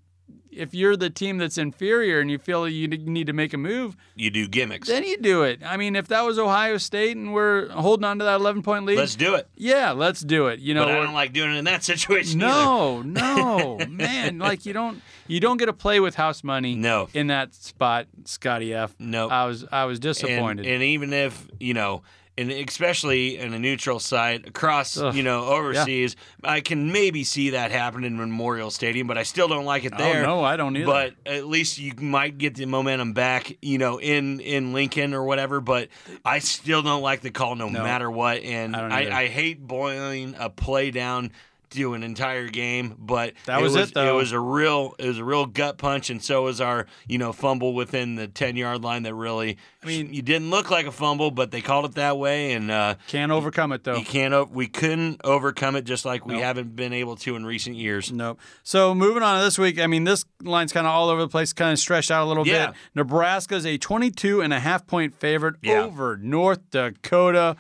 [0.52, 3.96] if you're the team that's inferior and you feel you need to make a move,
[4.16, 4.88] You do gimmicks.
[4.88, 5.62] then you do it.
[5.66, 8.86] I mean, if that was Ohio State and we're holding on to that 11 point
[8.86, 9.48] lead, Let's do it.
[9.56, 10.60] yeah, let's do it.
[10.60, 14.40] You know, But I don't like doing it in that situation no, no, man.
[14.40, 16.76] Like you don't you don't get to play with house money.
[16.76, 17.08] No.
[17.14, 18.96] in that spot, Scotty F.
[19.00, 19.30] No.
[19.30, 20.66] I was I was and, disappointed.
[20.66, 22.02] and even if you know
[22.40, 25.16] and especially in a neutral site across Ugh.
[25.16, 29.48] you know overseas i can maybe see that happen in memorial stadium but i still
[29.48, 30.86] don't like it oh, there oh no, I don't either.
[30.86, 35.24] but at least you might get the momentum back, you know, in in Lincoln or
[35.24, 35.62] whatever.
[35.62, 35.90] But
[36.26, 37.84] I still don't like the call, no, No.
[37.84, 38.44] matter what.
[38.44, 39.20] And I I.
[39.20, 41.32] I, hate boiling a play down
[41.72, 42.96] to an entire game.
[42.98, 44.14] But That was it, though.
[44.16, 47.18] It was a real, it was a real gut punch, and so was our, you
[47.18, 49.04] know, fumble within the ten yard line.
[49.04, 52.18] That really, I mean- you didn't look like a fumble, but they called it that
[52.18, 53.96] way, and uh, Can't overcome it though.
[53.96, 56.44] you can't, o- we couldn't overcome it, just like we Nope.
[56.44, 58.12] haven't been able to in recent years.
[58.12, 58.40] Nope.
[58.64, 61.28] So moving on to this week, I mean, this line's kind of all over the
[61.30, 62.68] place, kind of stretched out a little Yeah.
[62.68, 62.76] bit.
[62.96, 65.84] Nebraska's a 22 and a half point favorite Yeah.
[65.84, 67.56] over North Dakota.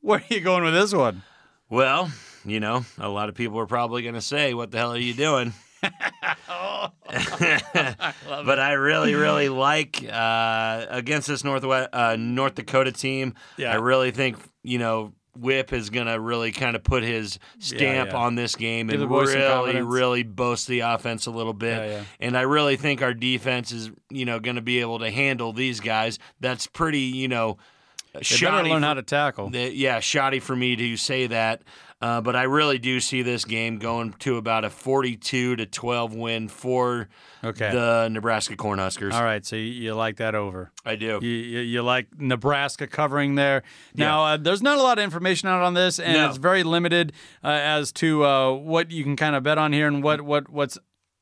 [0.00, 1.22] Where are you going with this one?
[1.70, 2.10] Well,
[2.44, 4.98] you know, a lot of people are probably going to say, "What the hell are
[4.98, 5.52] you doing?"
[7.06, 13.34] but I really, really like uh, against this Northwest uh, North Dakota team.
[13.56, 13.72] Yeah.
[13.72, 18.10] I really think you know Whip is going to really kind of put his stamp
[18.10, 18.16] yeah.
[18.16, 21.76] on this game Give and really, really boast the offense a little bit.
[21.76, 22.04] Yeah, yeah.
[22.20, 25.52] And I really think our defense is you know going to be able to handle
[25.52, 26.18] these guys.
[26.40, 27.58] That's pretty you know.
[28.12, 29.50] They better learn for- how to tackle.
[29.54, 31.62] yeah, shoddy for me to say that.
[32.00, 36.14] Uh, but I really do see this game going to about a 42 to 12
[36.14, 37.08] win for
[37.42, 37.70] Okay.
[37.72, 39.12] the Nebraska Cornhuskers.
[39.14, 39.44] all right.
[39.46, 40.70] So you, you like that over.
[40.84, 41.18] I do.
[41.22, 43.62] You, you, you like Nebraska covering there.
[43.94, 46.28] Now, uh, there's not a lot of information out on this, and No.
[46.28, 49.86] it's very limited uh, as to uh, what you can kind of bet on here
[49.86, 50.76] and what, what what's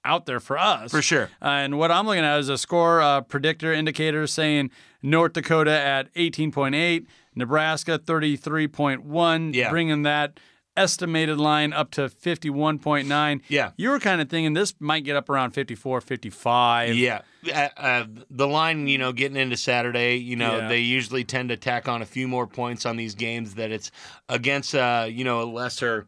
[0.05, 0.91] out there for us.
[0.91, 1.31] For sure.
[1.41, 5.71] Uh, and what I'm looking at is a score uh, predictor indicator saying North Dakota
[5.71, 7.07] at 18.8,
[7.37, 9.71] Nebraska 33.1, Yeah.
[9.71, 10.41] bringing that
[10.77, 13.41] estimated line up to 51.9.
[13.49, 13.73] Yeah.
[13.77, 16.95] You were kind of thinking this might get up around 54, 55.
[16.97, 17.23] Yeah.
[17.53, 20.69] Uh, uh, the line, you know, getting into Saturday, you know, Yeah.
[20.69, 23.91] they usually tend to tack on a few more points on these games that it's
[24.29, 26.07] against, uh, you know, a lesser.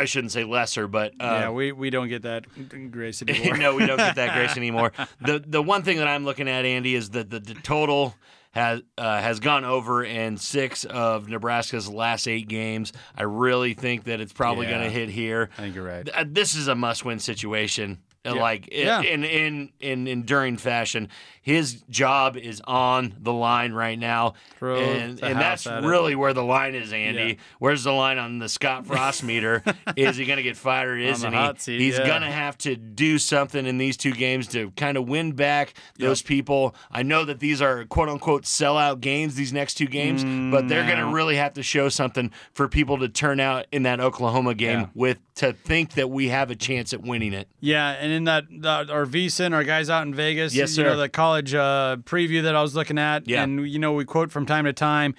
[0.00, 2.44] I shouldn't say lesser, but uh, yeah, we, we don't get that
[2.92, 3.56] grace anymore.
[3.56, 4.92] no, we don't get that grace anymore.
[5.20, 8.14] The the one thing that I'm looking at, Andy, is that the, the total
[8.52, 12.92] has uh, has gone over in six of Nebraska's last eight games.
[13.16, 14.72] I really think that it's probably Yeah.
[14.78, 15.50] going to hit here.
[15.58, 16.08] I think you're right.
[16.12, 17.98] Uh, This is a must-win situation.
[18.28, 19.00] Uh, like Yeah.
[19.02, 21.08] in in in enduring fashion.
[21.42, 25.86] His job is on the line right now, Throw and and that's at it.
[25.86, 27.20] really where the line is, Andy.
[27.22, 27.34] Yeah.
[27.58, 29.62] Where's the line on the Scott Frost meter?
[29.96, 30.90] is he going to get fired?
[30.90, 31.52] Or isn't he?
[31.58, 32.06] seat, He's yeah.
[32.06, 35.72] going to have to do something in these two games to kind of win back
[35.98, 36.74] those people.
[36.90, 40.84] I know that these are quote unquote sellout games, these next two games, but they're
[40.84, 44.54] going to really have to show something for people to turn out in that Oklahoma
[44.54, 44.86] game Yeah.
[44.94, 47.48] with to think that we have a chance at winning it.
[47.60, 50.90] Yeah, and in that, that our VSIN, our guys out in Vegas, Yes, you know,
[50.90, 50.96] sir.
[50.96, 53.42] the college uh, preview that I was looking at, Yeah.
[53.44, 55.14] and you know, we quote from time to time.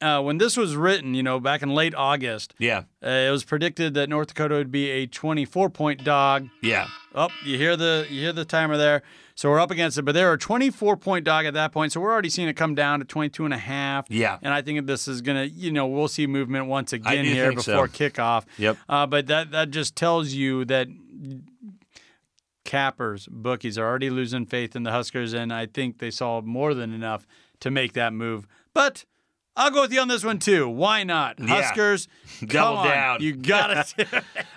[0.00, 2.84] Uh, when this was written, you know, back in late August, Yeah.
[3.04, 6.48] uh, it was predicted that North Dakota would be a 24 point dog.
[6.62, 6.86] Yeah.
[7.16, 9.02] Oh, you hear the you hear the timer there.
[9.34, 11.90] So we're up against it, but they're a 24 point dog at that point.
[11.92, 14.06] So we're already seeing it come down to 22 and a half.
[14.08, 14.38] Yeah.
[14.42, 17.48] And I think this is going to, you know, we'll see movement once again here
[17.48, 17.72] think so.
[17.72, 18.44] before kickoff.
[18.56, 18.76] Yep.
[18.88, 20.86] Uh, but that that just tells you that
[22.68, 26.74] cappers, bookies are already losing faith in the Huskers, and I think they saw more
[26.74, 27.26] than enough
[27.60, 28.46] to make that move.
[28.74, 29.04] But
[29.56, 30.68] I'll go with you on this one too.
[30.68, 31.40] Why not?
[31.40, 31.46] Yeah.
[31.46, 32.06] Huskers,
[32.40, 32.88] Double come on.
[32.88, 33.22] down.
[33.22, 34.06] You got it.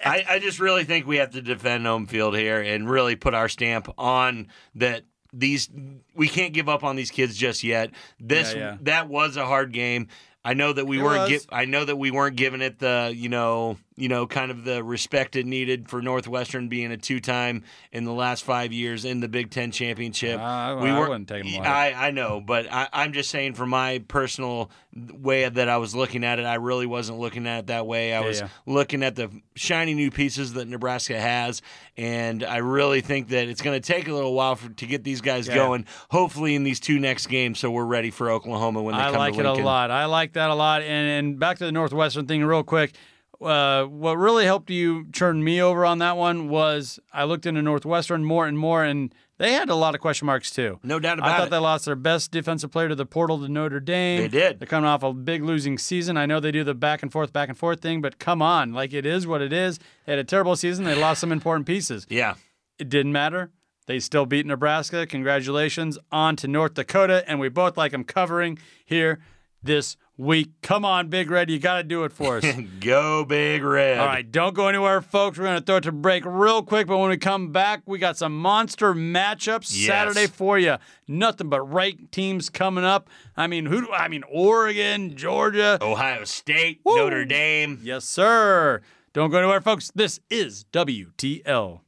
[0.06, 3.34] I, I just really think we have to defend home field here and really put
[3.34, 5.70] our stamp on that these
[6.14, 7.92] we can't give up on these kids just yet.
[8.20, 8.78] This Yeah, yeah.
[8.82, 10.10] that was a hard game.
[10.44, 13.14] I know that we It weren't gi- I know that we weren't giving it the,
[13.16, 17.64] you know, you know, kind of the respect it needed for Northwestern being a two-time
[17.92, 20.40] in the last 5 years in the Big 10 championship.
[20.40, 21.68] Uh, we I weren't- wouldn't take 'em away.
[21.68, 25.94] I I know, but I, I'm just saying from my personal way that I was
[25.94, 28.14] looking at it, I really wasn't looking at it that way.
[28.14, 28.48] I Yeah, was yeah.
[28.66, 31.62] looking at the shiny new pieces that Nebraska has,
[31.98, 35.04] and I really think that it's going to take a little while for, to get
[35.04, 35.56] these guys Yeah.
[35.56, 35.86] going.
[36.10, 39.16] Hopefully, in these two next games, so we're ready for Oklahoma when they I come
[39.16, 39.92] I like it a lot.
[39.92, 40.82] I like that a lot.
[40.82, 42.94] And and back to the Northwestern thing, real quick.
[43.42, 47.62] Uh, what really helped you turn me over on that one was I looked into
[47.62, 50.80] Northwestern more and more, and they had a lot of question marks too.
[50.84, 51.34] No doubt about it.
[51.34, 51.50] I thought it.
[51.52, 54.22] they lost their best defensive player to the portal to Notre Dame.
[54.22, 54.60] They did.
[54.60, 56.18] They're coming off a big losing season.
[56.18, 58.74] I know they do the back and forth, back and forth thing, but come on,
[58.74, 59.80] like it is what it is.
[60.06, 60.86] They had a terrible season.
[60.86, 62.06] They lost some important pieces.
[62.10, 62.36] yeah,
[62.78, 63.52] It didn't matter.
[63.88, 65.08] They still beat Nebraska.
[65.08, 69.20] Congratulations on to North Dakota, and we both like them covering here
[69.64, 70.50] this week.
[70.62, 72.46] Come on, Big Red, you got to do it for us.
[72.80, 74.00] go big red.
[74.00, 75.38] All right, don't go anywhere, folks.
[75.38, 77.98] We're going to throw it to break real quick, but when we come back, we
[78.00, 79.88] got some monster matchups Yes.
[79.88, 80.78] Saturday for you.
[81.08, 83.10] Nothing but ranked teams coming up.
[83.36, 83.82] I mean, who?
[83.82, 85.80] do- I mean, Oregon, Georgia.
[85.82, 86.96] Ohio State, Woo.
[86.98, 87.80] Notre Dame.
[87.84, 88.82] Yes, sir.
[89.14, 89.92] Don't go anywhere, folks.
[89.94, 91.82] This is WTL.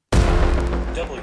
[0.95, 1.21] W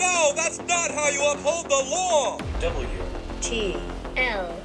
[0.00, 2.38] No, no, that's not how you uphold the law.
[2.60, 2.88] W
[3.42, 3.76] T
[4.16, 4.56] L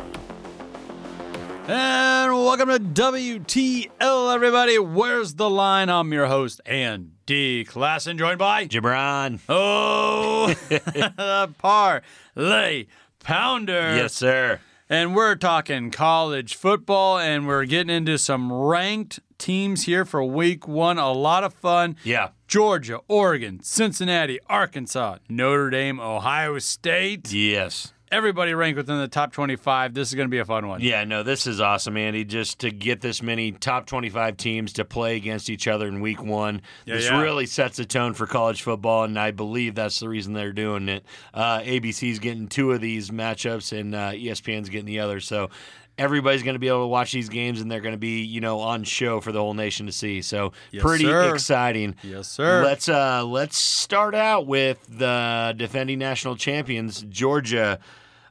[1.68, 4.80] And welcome to WTL, everybody.
[4.80, 5.90] Where's the line?
[5.90, 9.42] I'm your host, Andy Klassen, joined by Gibran.
[9.50, 12.86] Oh, the parlay
[13.20, 13.94] pounder.
[13.94, 14.62] Yes, sir.
[14.88, 20.68] And we're talking college football, and we're getting into some ranked teams here for week
[20.68, 20.98] one.
[20.98, 21.96] A lot of fun.
[22.04, 22.30] Yeah.
[22.48, 27.32] Georgia, Oregon, Cincinnati, Arkansas, Notre Dame, Ohio State.
[27.32, 27.92] Yes.
[28.12, 29.96] Everybody ranked within the top 25.
[29.96, 30.80] This is going to be a fun one.
[30.80, 32.24] Yeah, no, this is awesome, Andy.
[32.24, 36.24] Just to get this many top 25 teams to play against each other in week
[36.24, 37.20] one, Yeah, this yeah.
[37.20, 40.88] really sets a tone for college football, and I believe that's the reason they're doing
[40.88, 41.04] it.
[41.34, 45.20] Uh, ABC's getting two of these matchups, and uh, ESPN's getting the other.
[45.20, 45.50] So
[45.98, 48.42] everybody's going to be able to watch these games, and they're going to be, you
[48.42, 50.22] know, on show for the whole nation to see.
[50.22, 51.34] So Yes, pretty sir.
[51.34, 51.96] exciting.
[52.04, 52.64] Yes, sir.
[52.64, 57.80] Let's uh let's start out with the defending national champions, Georgia,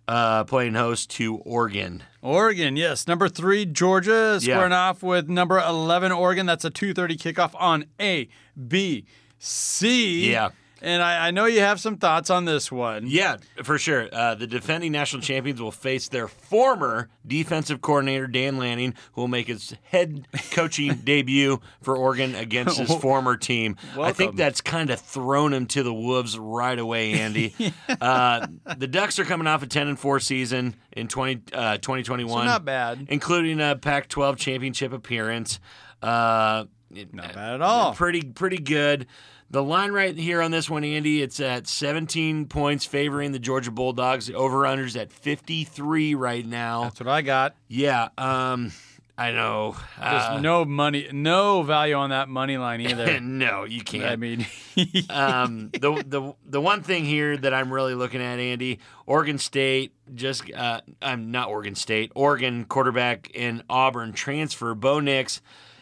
[0.07, 2.03] uh, playing host to Oregon.
[2.20, 3.07] Oregon, yes.
[3.07, 4.55] Number three, Georgia, Yeah.
[4.57, 6.44] squaring off with number 11, Oregon.
[6.46, 8.29] That's a 2.30 kickoff on A,
[8.68, 9.05] B,
[9.38, 10.31] C.
[10.31, 10.50] Yeah.
[10.84, 13.04] And I, I know you have some thoughts on this one.
[13.06, 14.06] Yeah, for sure.
[14.12, 19.28] Uh, the defending national champions will face their former defensive coordinator Dan Lanning, who will
[19.28, 23.76] make his head coaching debut for Oregon against his former team.
[23.98, 27.54] I think that's kind of thrown him to the wolves right away, Andy.
[28.00, 32.42] uh, the Ducks are coming off a 10 and 4 season in 20, uh, 2021,
[32.42, 33.06] So not bad.
[33.08, 35.60] including a Pac-12 championship appearance.
[36.02, 36.66] Uh,
[37.12, 37.94] Not bad at all.
[37.94, 39.06] Pretty pretty good.
[39.54, 43.70] The line right here on this one, Andy, it's at 17 points favoring the Georgia
[43.70, 44.26] Bulldogs.
[44.26, 46.82] The Over unders at 53 right now.
[46.82, 47.54] That's what I got.
[47.68, 48.72] Yeah, um,
[49.16, 49.76] I know.
[50.00, 53.20] There's Uh, no money, no value on that money line either.
[53.20, 54.06] no, you can't.
[54.06, 54.44] I mean,
[55.08, 59.92] um, the the the one thing here that I'm really looking at, Andy, Oregon State
[60.16, 65.40] just uh, I'm not Oregon State, Oregon quarterback in Auburn transfer Bo Nix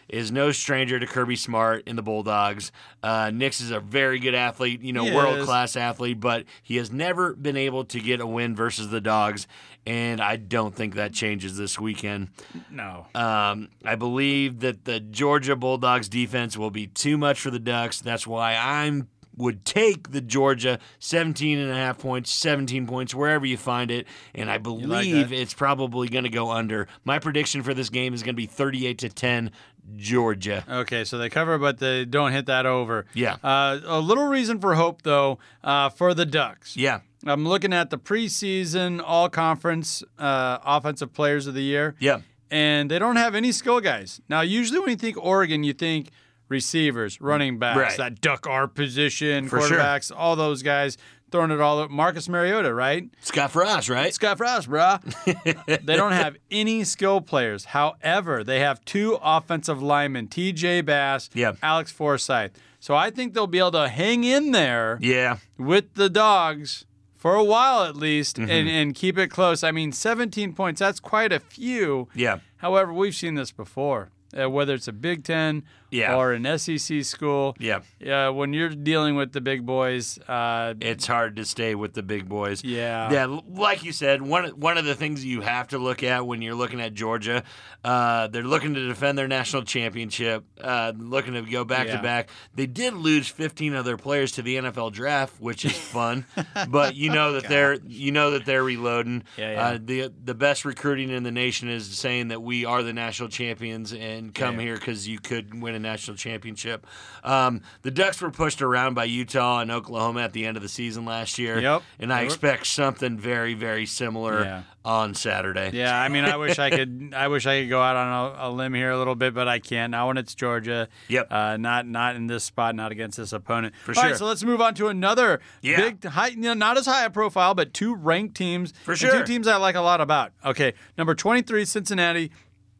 [0.09, 2.71] is no stranger to Kirby Smart and the Bulldogs.
[3.01, 6.91] Uh, Nix is a very good athlete, you know, world class athlete, but he has
[6.91, 9.47] never been able to get a win versus the Dogs,
[9.85, 12.29] and I don't think that changes this weekend.
[12.69, 13.07] No.
[13.15, 18.01] Um, I believe that the Georgia Bulldogs defense will be too much for the Ducks.
[18.01, 23.45] That's why I'm would take the Georgia 17 and a half points, 17 points, wherever
[23.45, 24.07] you find it.
[24.33, 25.35] And I believe that?
[25.35, 26.87] it's probably going to go under.
[27.03, 29.51] My prediction for this game is going to be 38 to 10
[29.95, 30.63] Georgia.
[30.69, 33.05] Okay, so they cover, but they don't hit that over.
[33.13, 33.37] Yeah.
[33.43, 36.75] Uh, a little reason for hope, though, uh, for the Ducks.
[36.77, 37.01] Yeah.
[37.25, 41.95] I'm looking at the preseason all conference uh, offensive players of the year.
[41.99, 42.21] Yeah.
[42.51, 44.21] And they don't have any skill guys.
[44.29, 46.09] Now, usually when you think Oregon, you think
[46.49, 47.97] receivers, running backs, Right.
[47.97, 49.77] that duck R position, For sure.
[49.79, 50.97] quarterbacks, all those guys
[51.33, 51.89] throwing it all up.
[51.91, 53.09] Marcus Mariota, right?
[53.21, 54.13] Scott Frost, right?
[54.13, 55.01] Scott Frost, bruh.
[55.85, 57.65] they don't have any skill players.
[57.65, 61.53] However, they have two offensive linemen, TJ Bass, Yeah.
[61.61, 62.51] Alex Forsyth.
[62.79, 65.37] So I think they'll be able to hang in there Yeah.
[65.57, 66.85] with the dogs
[67.17, 68.51] for a while at least Mm-hmm.
[68.51, 69.63] and, and keep it close.
[69.63, 72.07] I mean, 17 points, that's quite a few.
[72.13, 72.39] Yeah.
[72.57, 76.15] However, we've seen this before, uh, whether it's a Big Ten Yeah.
[76.15, 77.55] or an SEC school.
[77.59, 77.79] Yeah.
[78.05, 82.03] Uh, when you're dealing with the big boys, uh, It's hard to stay with the
[82.03, 82.63] big boys.
[82.63, 83.11] Yeah.
[83.11, 86.41] Yeah, like you said, one one of the things you have to look at when
[86.41, 87.43] you're looking at Georgia,
[87.83, 91.97] uh, they're looking to defend their national championship, uh, looking to go back Yeah.
[91.97, 92.29] to back.
[92.55, 96.25] They did lose 15 of their players to the NFL draft, which is fun,
[96.69, 99.23] but you know that they're you know that they're reloading.
[99.37, 99.61] Yeah, yeah.
[99.67, 103.29] Uh, the the best recruiting in the nation is saying that we are the national
[103.29, 104.61] champions and come Yeah.
[104.65, 106.87] here because you could win a national championship.
[107.23, 110.69] Um, the Ducks were pushed around by Utah and Oklahoma at the end of the
[110.69, 111.59] season last year.
[111.59, 111.83] Yep.
[111.99, 114.63] And I expect something very, very similar Yeah.
[114.83, 115.69] on Saturday.
[115.73, 117.13] Yeah, I mean, I wish I could.
[117.15, 119.47] I wish I could go out on a, a limb here a little bit, but
[119.47, 119.91] I can't.
[119.91, 120.87] Now when it's Georgia.
[121.09, 121.27] Yep.
[121.31, 122.73] Uh, not not in this spot.
[122.75, 123.75] Not against this opponent.
[123.83, 124.17] For All right, sure.
[124.17, 125.77] so let's move on to another Yeah.
[125.77, 128.73] big, high, you know, not as high a profile, but two ranked teams.
[128.83, 129.11] For sure.
[129.11, 130.31] Two teams I like a lot about.
[130.45, 132.31] Okay, number twenty-three, Cincinnati.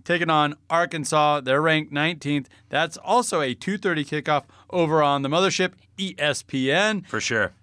[0.04, 2.48] Taking on Arkansas, they're ranked 19th.
[2.70, 7.06] That's also a 2:30 kickoff over on the mothership ESPN.
[7.08, 7.54] For sure.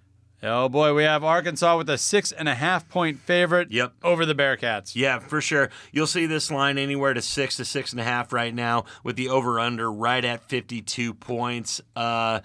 [0.43, 3.93] Oh boy, we have Arkansas with a six and a half point favorite Yep.
[4.03, 4.95] over the Bearcats.
[4.95, 5.69] Yeah, for sure.
[5.91, 9.17] You'll see this line anywhere to six to six and a half right now, with
[9.17, 11.79] the over under right at 52 points.
[11.95, 12.39] Uh,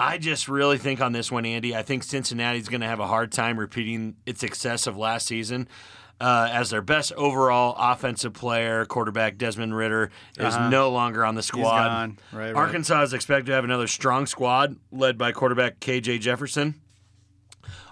[0.00, 3.06] I just really think on this one, Andy, I think Cincinnati's going to have a
[3.06, 5.68] hard time repeating its success of last season.
[6.20, 11.42] Uh, as their best overall offensive player, quarterback Desmond Ridder is no longer on the
[11.44, 11.86] squad.
[11.88, 12.18] gone.
[12.32, 12.56] Right, right.
[12.56, 16.74] Arkansas is expected to have another strong squad led by quarterback KJ Jefferson.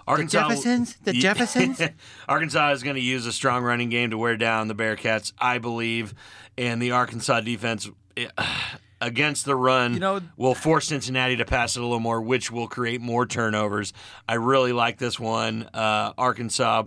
[0.07, 0.97] Arkansas, Jeffersons?
[1.03, 1.81] The Jeffersons?
[2.29, 5.57] Arkansas is going to use a strong running game to wear down the Bearcats, I
[5.57, 6.13] believe,
[6.57, 8.27] and the Arkansas defense eh,
[9.01, 12.51] against the run You know- will force Cincinnati to pass it a little more, which
[12.51, 13.91] will create more turnovers.
[14.27, 15.69] I really like this one.
[15.73, 16.83] Uh, Arkansas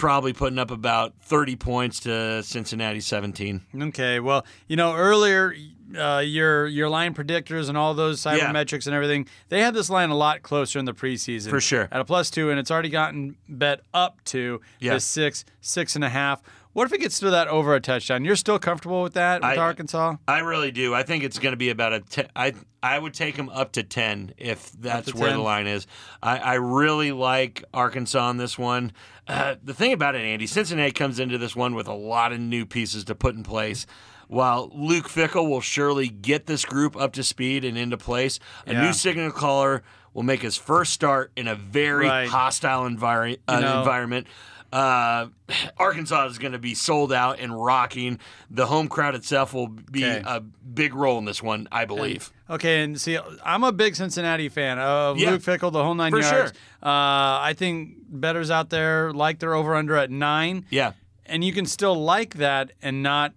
[0.00, 3.60] probably putting up about 30 points to Cincinnati 17.
[3.82, 5.54] Okay, well, you know, earlier
[5.98, 8.38] uh, your your line predictors and all those Yeah.
[8.38, 11.50] sabermetrics and everything, they had this line a lot closer in the preseason.
[11.50, 11.88] For sure.
[11.92, 14.94] At a plus two, and it's already gotten bet up to Yeah.
[14.94, 16.42] the six, six and a half.
[16.72, 18.24] What if it gets to that over a touchdown?
[18.24, 20.16] You're still comfortable with that with I- Arkansas?
[20.28, 20.94] I really do.
[20.94, 22.00] I think it's going to be about a.
[22.00, 25.38] Te- I I would take them up to ten if that's where 10?
[25.38, 25.86] the line is.
[26.22, 28.92] I, I really like Arkansas on this one.
[29.26, 32.38] Uh, the thing about it, Andy, Cincinnati comes into this one with a lot of
[32.40, 33.84] new pieces to put in place.
[34.28, 38.72] While Luke Fickell will surely get this group up to speed and into place, a
[38.72, 38.82] Yeah.
[38.86, 39.82] new signal caller
[40.14, 42.28] will make his first start in a very Right.
[42.28, 44.26] hostile envir- uh, You know- environment.
[44.72, 45.26] Uh,
[45.78, 48.18] Arkansas is going to be sold out and rocking.
[48.50, 50.22] The home crowd itself will be Okay.
[50.24, 52.32] a big role in this one, I believe.
[52.48, 55.30] Okay, and see, I'm a big Cincinnati fan of Yeah.
[55.30, 56.30] Luke Fickell, the whole nine For yards.
[56.32, 56.46] sure.
[56.82, 60.64] Uh, I think bettors out there like their over under at nine.
[60.70, 60.92] yeah.
[61.26, 63.32] and you can still like that and not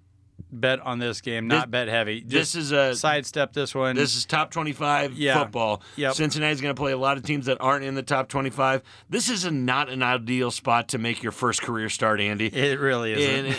[0.52, 2.24] bet on this game, not This- bet heavy.
[2.26, 3.96] this is a- sidestep this one.
[3.96, 5.40] This is top 25 Yeah.
[5.40, 5.82] football.
[5.96, 6.14] Yep.
[6.14, 8.84] Cincinnati's going to play a lot of teams that aren't in the top 25.
[9.10, 12.48] This is a, not an ideal spot to make your first career start, Andy.
[12.48, 13.58] it really isn't.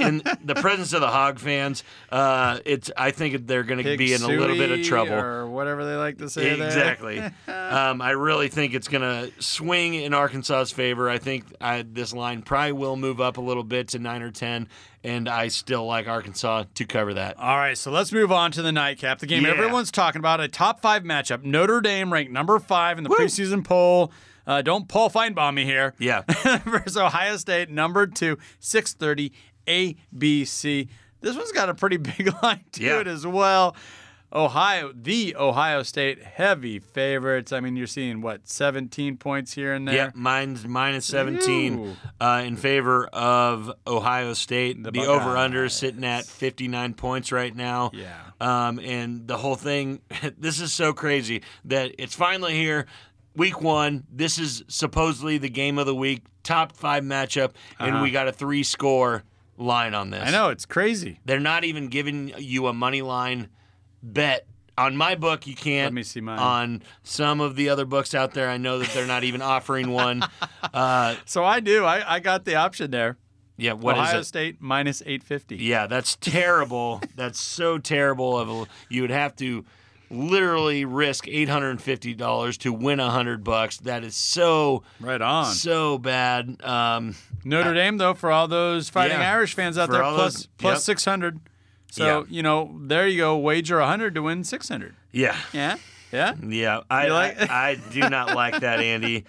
[0.00, 3.96] in, in the presence of the Hog fans, uh, it's I think they're going to
[3.98, 5.12] be in a little bit of trouble.
[5.12, 6.56] or whatever they like to say.
[6.56, 6.66] there.
[6.66, 7.18] Exactly.
[7.48, 11.10] um, I really think it's going to swing in Arkansas's favor.
[11.10, 14.30] I think I, this line probably will move up a little bit to nine or
[14.30, 14.68] ten,
[15.02, 17.38] and I still like Arkansas to cover that.
[17.38, 19.18] All right, so let's move on to the nightcap.
[19.20, 19.50] The game Yeah.
[19.52, 21.42] everyone's talking about, a top five matchup.
[21.42, 24.12] Notre Dame ranked number five in the preseason poll.
[24.46, 25.94] Uh, don't Paul Finebaum me here.
[25.98, 26.22] Yeah.
[26.64, 29.32] versus Ohio State, number two, 630
[30.12, 30.88] ABC.
[31.20, 33.00] This one's got a pretty big line to Yeah.
[33.00, 33.76] it as well.
[34.32, 37.52] Ohio, the Ohio State heavy favorites.
[37.52, 39.94] I mean, you're seeing what 17 points here and there.
[39.94, 44.82] Yeah, mine's minus 17 uh, in favor of Ohio State.
[44.82, 47.90] The The, over under is sitting at 59 points right now.
[47.92, 48.14] Yeah.
[48.40, 50.00] Um, and the whole thing,
[50.38, 52.86] this is so crazy that it's finally here.
[53.36, 58.02] Week one, this is supposedly the game of the week, top five matchup, and Uh-huh.
[58.02, 59.22] we got a three score
[59.56, 60.26] line on this.
[60.26, 61.20] I know it's crazy.
[61.24, 63.48] They're not even giving you a money line
[64.02, 64.46] bet.
[64.78, 65.86] On my book, you can't.
[65.88, 66.38] Let me see mine.
[66.38, 69.90] On some of the other books out there, I know that they're not even offering
[69.90, 70.22] one.
[70.72, 71.84] Uh, So I do.
[71.84, 73.16] I, I got the option there.
[73.56, 74.22] yeah, what is Ohio?
[74.22, 75.56] State minus 850.
[75.56, 77.02] Yeah, that's terrible.
[77.16, 78.38] that's so terrible.
[78.38, 79.64] Of a, you would have to
[80.10, 83.78] literally risk eight hundred and fifty dollars to win a hundred bucks.
[83.78, 85.46] That is so Right on.
[85.46, 86.60] so bad.
[86.62, 89.32] Um, Notre Dame, though, for all those Fighting Yeah.
[89.32, 90.96] Irish fans out there, plus, those- plus yep.
[90.98, 91.40] 600.
[91.90, 92.24] So, Yeah.
[92.28, 93.36] you know, there you go.
[93.38, 94.94] Wager 100 to win 600.
[95.12, 95.76] yeah, Yeah?
[96.12, 96.34] Yeah?
[96.42, 96.80] yeah.
[96.90, 99.24] I like- I, I do not like that, Andy.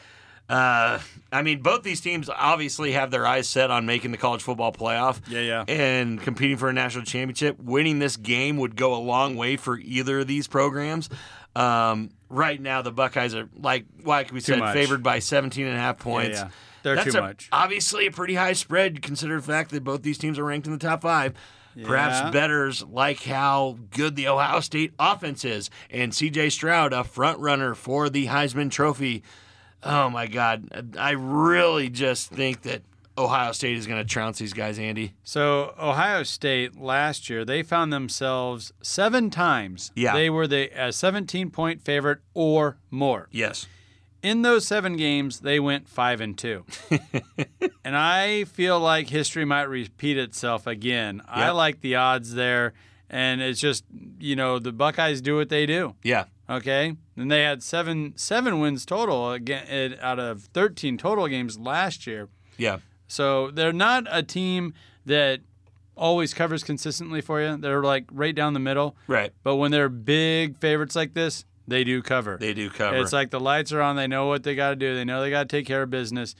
[0.49, 0.99] Uh,
[1.31, 4.73] I mean, both these teams obviously have their eyes set on making the college football
[4.73, 5.21] playoff.
[5.29, 5.63] Yeah, yeah.
[5.67, 7.57] And competing for a national championship.
[7.61, 11.07] Winning this game would go a long way for either of these programs.
[11.55, 14.73] Um, right now, the Buckeyes are like like we said, much.
[14.73, 16.39] favored by 17 and a half points.
[16.39, 16.49] yeah.
[16.83, 17.47] They're That's too a- much.
[17.53, 20.73] Obviously, a pretty high spread considering the fact that both these teams are ranked in
[20.73, 21.33] the top five.
[21.75, 21.87] Yeah.
[21.87, 26.49] Perhaps bettors like how good the Ohio State offense is, and C.J.
[26.49, 29.23] Stroud, a front runner for the Heisman Trophy.
[29.83, 32.81] Oh my God, I really just think that
[33.17, 35.13] Ohio State is going to trounce these guys, Andy.
[35.23, 39.91] So Ohio State last year they found themselves seven times.
[39.95, 40.13] Yeah.
[40.13, 43.27] They were the a 17 point favorite or more.
[43.31, 43.67] Yes.
[44.23, 46.65] In those seven games, they went five and two.
[47.83, 51.21] and I feel like history might repeat itself again.
[51.27, 52.73] I like the odds there,
[53.09, 53.83] and it's just
[54.19, 55.95] you know the Buckeyes do what they do.
[56.03, 56.25] Yeah.
[56.49, 62.05] Okay, and they had seven seven wins total again out of 13 total games last
[62.05, 62.27] year.
[62.57, 62.79] Yeah.
[63.07, 64.73] So they're not a team
[65.05, 65.41] that
[65.95, 67.57] always covers consistently for you.
[67.57, 68.95] They're like right down the middle.
[69.07, 69.31] Right.
[69.43, 72.37] But when they're big favorites like this, they do cover.
[72.39, 72.97] They do cover.
[72.97, 73.95] It's like the lights are on.
[73.95, 74.95] They know what they got to do.
[74.95, 76.35] They know they got to take care of business.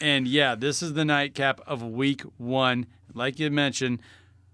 [0.00, 2.86] And yeah, this is the nightcap of week one.
[3.14, 4.00] Like you mentioned,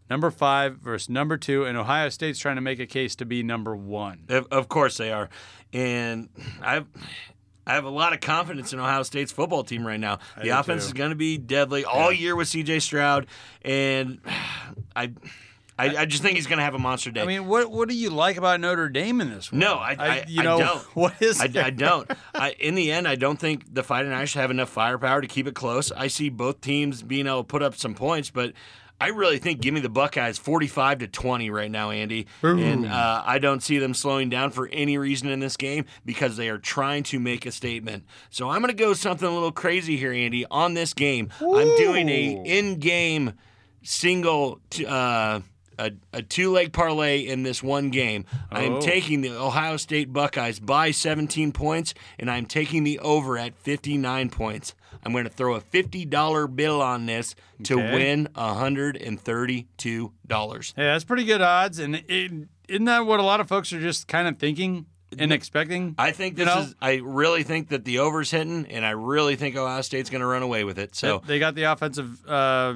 [0.08, 1.64] number five versus number two.
[1.64, 4.24] And Ohio State's trying to make a case to be number one.
[4.28, 5.30] Of, course they are,
[5.72, 6.28] and
[6.62, 6.86] I've.
[7.66, 10.18] I have a lot of confidence in Ohio State's football team right now.
[10.42, 10.88] The offense too.
[10.88, 12.80] is going to be deadly all year with C.J.
[12.80, 13.28] Stroud,
[13.62, 14.18] and
[14.96, 15.12] I,
[15.80, 17.22] I, I just think he's going to have a monster day.
[17.22, 19.58] I mean, what what do you like about Notre Dame in this one?
[19.58, 20.82] No, I- I- you I know, don't.
[20.94, 21.44] What is I.
[21.44, 22.10] I don't.
[22.34, 25.46] I, in the end, I don't think the Fighting Irish have enough firepower to keep
[25.46, 25.90] it close.
[25.92, 28.52] I see both teams being able to put up some points, but
[29.02, 32.26] I really think give me the Buckeyes forty-five to twenty right now, Andy.
[32.42, 36.36] And uh, I don't see them slowing down for any reason in this game because
[36.36, 38.04] they are trying to make a statement.
[38.28, 40.44] So I'm going to go something a little crazy here, Andy.
[40.50, 43.32] On this game, I'm doing a in-game
[43.82, 44.60] single.
[44.70, 45.40] T- uh,
[45.80, 48.24] a, a two leg parlay in this one game.
[48.52, 48.80] Oh.
[48.80, 54.30] taking the Ohio State Buckeyes by 17 points, and I'm taking the over at 59
[54.30, 54.74] points.
[55.04, 57.94] I'm going to throw a $50 bill on this to Okay.
[57.94, 60.74] win $132.
[60.76, 61.78] Yeah, that's pretty good odds.
[61.78, 64.86] And isn't that what a lot of folks are just kind of thinking
[65.18, 65.94] and expecting?
[65.98, 66.60] I think You this know?
[66.62, 66.74] is.
[66.80, 70.26] I really think that the over's hitting, and I really think Ohio State's going to
[70.26, 70.94] run away with it.
[70.94, 72.74] So they got the offensive uh,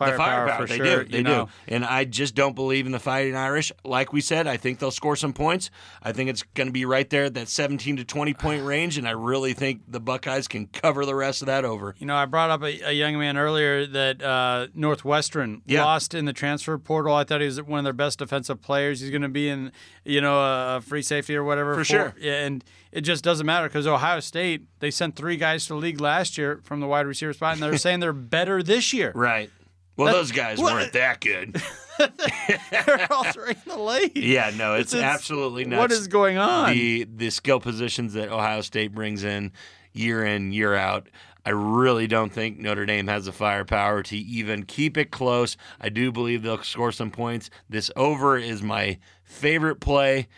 [0.00, 1.04] uh, the firepower, firepower, for they sure.
[1.04, 1.46] do, they you know.
[1.46, 3.70] do, and I just don't believe in the Fighting Irish.
[3.84, 5.70] Like we said, I think they'll score some points.
[6.02, 8.98] I think it's going to be right there at that 17 to 20 point range,
[8.98, 11.94] and I really think the Buckeyes can cover the rest of that over.
[11.98, 15.84] You know, I brought up a, a young man earlier that uh, Northwestern Yeah.
[15.84, 17.14] lost in the transfer portal.
[17.14, 19.00] I thought he was one of their best defensive players.
[19.00, 19.72] He's going to be in,
[20.04, 20.38] you know,
[20.76, 21.74] a free safety or whatever.
[21.74, 22.14] For sure.
[22.18, 25.78] Yeah, and it just doesn't matter because Ohio State they sent three guys to the
[25.78, 29.12] league last year from the wide receiver spot, and they're saying they're better this year.
[29.14, 29.50] Right.
[29.96, 31.60] Well, That- those guys what- weren't that good.
[31.98, 34.12] they're all in the league.
[34.16, 35.78] Yeah, no, it's, It's- absolutely nuts.
[35.80, 36.72] What is going on?
[36.72, 39.52] the the skill positions that Ohio State brings in
[39.92, 41.08] year in year out.
[41.44, 45.56] I really don't think Notre Dame has the firepower to even keep it close.
[45.80, 47.50] I do believe they'll score some points.
[47.68, 50.28] This over is my favorite play,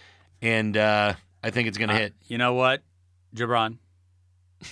[0.40, 2.14] and uh, I think it's going to hit.
[2.26, 2.82] You know what,
[3.36, 3.76] Jabron,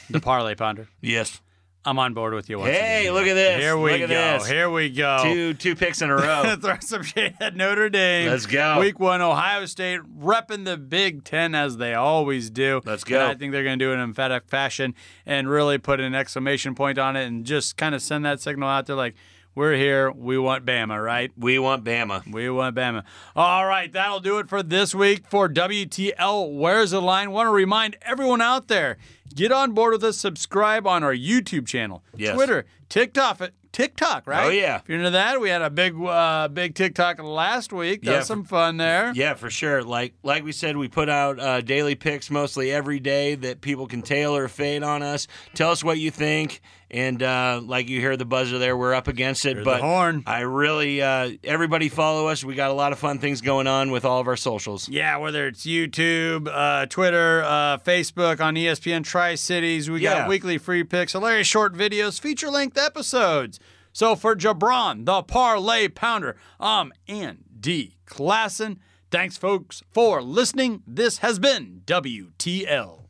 [0.08, 0.88] the parlay ponder.
[1.02, 1.42] Yes,
[1.84, 2.58] I'm on board with you.
[2.60, 3.14] Once Hey, again.
[3.14, 3.60] look at this.
[3.60, 4.06] Here we go.
[4.06, 4.46] this.
[4.46, 5.18] Here we go.
[5.24, 6.54] two two picks in a row.
[6.60, 8.28] Throw some shade at Notre Dame.
[8.30, 8.78] Let's go.
[8.78, 12.82] Week one, Ohio State repping the Big Ten as they always do.
[12.84, 13.18] Let's go.
[13.20, 14.94] And I think they're going to do it in emphatic fashion
[15.26, 18.68] and really put an exclamation point on it and just kind of send that signal
[18.68, 19.16] out there like,
[19.54, 20.10] we're here.
[20.10, 21.30] We want Bama, right?
[21.36, 22.30] We want Bama.
[22.30, 23.04] We want Bama.
[23.36, 27.30] All right, that'll do it for this week for WTL Where's the Line?
[27.30, 28.96] Want to remind everyone out there,
[29.34, 32.34] get on board with us, subscribe on our YouTube channel, Yes.
[32.34, 33.40] Twitter, TikTok,
[33.72, 34.46] TikTok, right?
[34.46, 34.76] Oh, yeah.
[34.76, 38.02] If you're into that, we had a big, uh, big TikTok last week.
[38.02, 39.12] That Yeah, was some fun there.
[39.14, 39.82] Yeah, for sure.
[39.82, 43.86] Like like we said, we put out uh, daily picks mostly every day that people
[43.86, 45.26] can tailor or fade on us.
[45.54, 46.60] Tell us what you think,
[46.92, 49.54] and uh, like you hear the buzzer there, we're up against it.
[49.56, 50.22] Here's but horn.
[50.26, 52.44] I really, uh, everybody follow us.
[52.44, 54.88] We got a lot of fun things going on with all of our socials.
[54.88, 60.20] Yeah, whether it's YouTube, uh, Twitter, uh, Facebook, on ESPN Tri Cities, we Yeah.
[60.20, 63.58] got weekly free picks, hilarious short videos, feature length episodes.
[63.92, 68.78] So for Jabron, the Parlay Pounder, I'm Andy Klassen.
[69.10, 70.82] Thanks, folks, for listening.
[70.86, 73.01] This has been WTL.